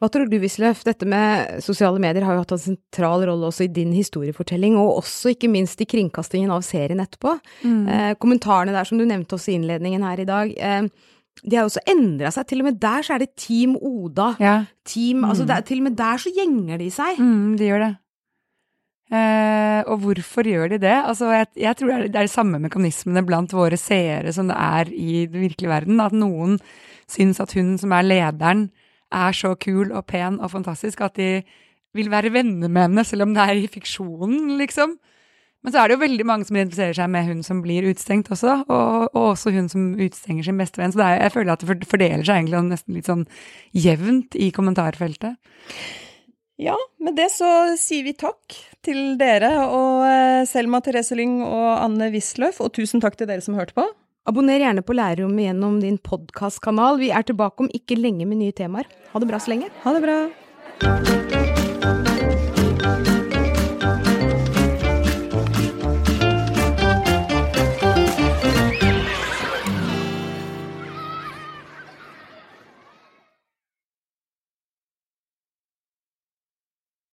Hva 0.00 0.08
tror 0.08 0.30
du, 0.32 0.38
Wisløff? 0.40 0.80
Dette 0.86 1.04
med 1.08 1.60
sosiale 1.60 2.00
medier 2.00 2.24
har 2.24 2.36
jo 2.36 2.40
hatt 2.40 2.54
en 2.56 2.62
sentral 2.62 3.26
rolle 3.28 3.50
også 3.50 3.66
i 3.66 3.72
din 3.76 3.92
historiefortelling, 3.92 4.78
og 4.80 5.02
også 5.02 5.34
ikke 5.34 5.50
minst 5.52 5.82
i 5.84 5.88
kringkastingen 5.88 6.52
av 6.54 6.64
serien 6.64 7.02
etterpå. 7.04 7.34
Mm. 7.60 7.82
Eh, 7.84 8.12
kommentarene 8.22 8.72
der 8.72 8.88
som 8.88 8.96
du 9.00 9.04
nevnte 9.04 9.36
også 9.36 9.52
i 9.52 9.58
innledningen 9.58 10.06
her 10.08 10.22
i 10.22 10.28
dag. 10.30 10.54
Eh, 10.56 10.88
de 11.44 11.56
har 11.56 11.68
også 11.68 11.84
endra 11.88 12.32
seg. 12.32 12.48
Til 12.48 12.64
og 12.64 12.70
med 12.70 12.80
der 12.80 13.04
så 13.04 13.16
er 13.16 13.24
det 13.26 13.34
Team 13.36 13.76
Oda. 13.76 14.32
Ja. 14.40 14.56
Team, 14.88 15.20
altså 15.20 15.20
mm. 15.20 15.30
altså 15.30 15.48
der, 15.52 15.68
til 15.68 15.82
og 15.82 15.88
med 15.90 16.00
der 16.00 16.24
så 16.24 16.32
gjenger 16.36 16.80
de 16.80 16.90
seg. 16.96 17.20
Mm, 17.20 17.56
de 17.60 17.68
gjør 17.68 17.84
det. 17.84 17.92
Eh, 19.10 19.80
og 19.90 20.04
hvorfor 20.04 20.46
gjør 20.46 20.68
de 20.72 20.82
det? 20.86 20.96
Altså, 20.96 21.32
jeg, 21.34 21.52
jeg 21.60 21.76
tror 21.76 21.90
det 21.90 21.96
er, 21.96 22.08
det 22.08 22.20
er 22.20 22.28
de 22.28 22.38
samme 22.40 22.60
mekanismene 22.62 23.24
blant 23.26 23.52
våre 23.52 23.76
seere 23.80 24.32
som 24.32 24.48
det 24.48 24.56
er 24.56 24.92
i 24.94 25.24
den 25.28 25.48
virkelige 25.48 25.72
verden. 25.76 26.00
At 26.00 26.16
noen 26.16 26.56
syns 27.10 27.42
at 27.42 27.52
hun 27.58 27.74
som 27.80 27.92
er 27.92 28.06
lederen, 28.06 28.70
er 29.12 29.36
så 29.36 29.54
kul 29.58 29.92
og 29.92 30.06
pen 30.10 30.38
og 30.40 30.52
fantastisk 30.54 31.02
at 31.04 31.18
de 31.18 31.42
vil 31.96 32.10
være 32.10 32.32
venner 32.32 32.70
med 32.70 32.88
henne, 32.88 33.04
selv 33.04 33.26
om 33.26 33.34
det 33.34 33.42
er 33.42 33.58
i 33.58 33.70
fiksjonen, 33.70 34.56
liksom. 34.60 34.98
Men 35.60 35.74
så 35.74 35.80
er 35.80 35.90
det 35.90 35.96
jo 35.98 36.04
veldig 36.04 36.24
mange 36.24 36.46
som 36.48 36.56
identifiserer 36.56 36.96
seg 36.96 37.08
med 37.12 37.26
hun 37.28 37.40
som 37.44 37.58
blir 37.60 37.84
utstengt 37.90 38.30
også, 38.32 38.62
og, 38.64 39.10
og 39.10 39.24
også 39.34 39.52
hun 39.52 39.68
som 39.68 39.90
utstenger 40.00 40.46
sin 40.46 40.60
beste 40.60 40.80
venn. 40.80 40.94
Så 40.94 41.02
er, 41.04 41.18
jeg 41.26 41.34
føler 41.34 41.52
at 41.52 41.64
det 41.66 41.88
fordeler 41.90 42.24
seg 42.24 42.38
egentlig 42.38 42.62
nesten 42.70 42.96
litt 42.96 43.10
sånn 43.10 43.26
jevnt 43.76 44.38
i 44.40 44.48
kommentarfeltet. 44.56 45.36
Ja, 46.60 46.76
med 47.00 47.16
det 47.16 47.28
så 47.32 47.50
sier 47.80 48.04
vi 48.04 48.16
takk 48.16 48.56
til 48.84 49.16
dere 49.20 49.52
og 49.66 50.04
eh, 50.04 50.42
Selma 50.48 50.80
Therese 50.84 51.16
Lyng 51.16 51.38
og 51.44 51.68
Anne 51.76 52.10
Wisløff, 52.12 52.60
og 52.64 52.72
tusen 52.76 53.00
takk 53.04 53.16
til 53.20 53.28
dere 53.28 53.44
som 53.44 53.56
hørte 53.56 53.76
på. 53.76 53.84
Abonner 54.30 54.62
gjerne 54.62 54.82
på 54.86 54.94
Lærerrommet 54.94 55.48
gjennom 55.48 55.80
din 55.82 55.96
podkastkanal. 56.06 57.00
Vi 57.02 57.08
er 57.10 57.26
tilbake 57.26 57.64
om 57.64 57.72
ikke 57.74 57.98
lenge 57.98 58.28
med 58.30 58.38
nye 58.44 58.54
temaer. 58.54 58.86
Ha 59.10 59.18
det 59.18 59.30
bra 59.32 59.42
så 59.42 59.56
lenge. 59.56 59.72
Ha 59.82 59.96
det 59.96 60.04
bra. 60.06 61.29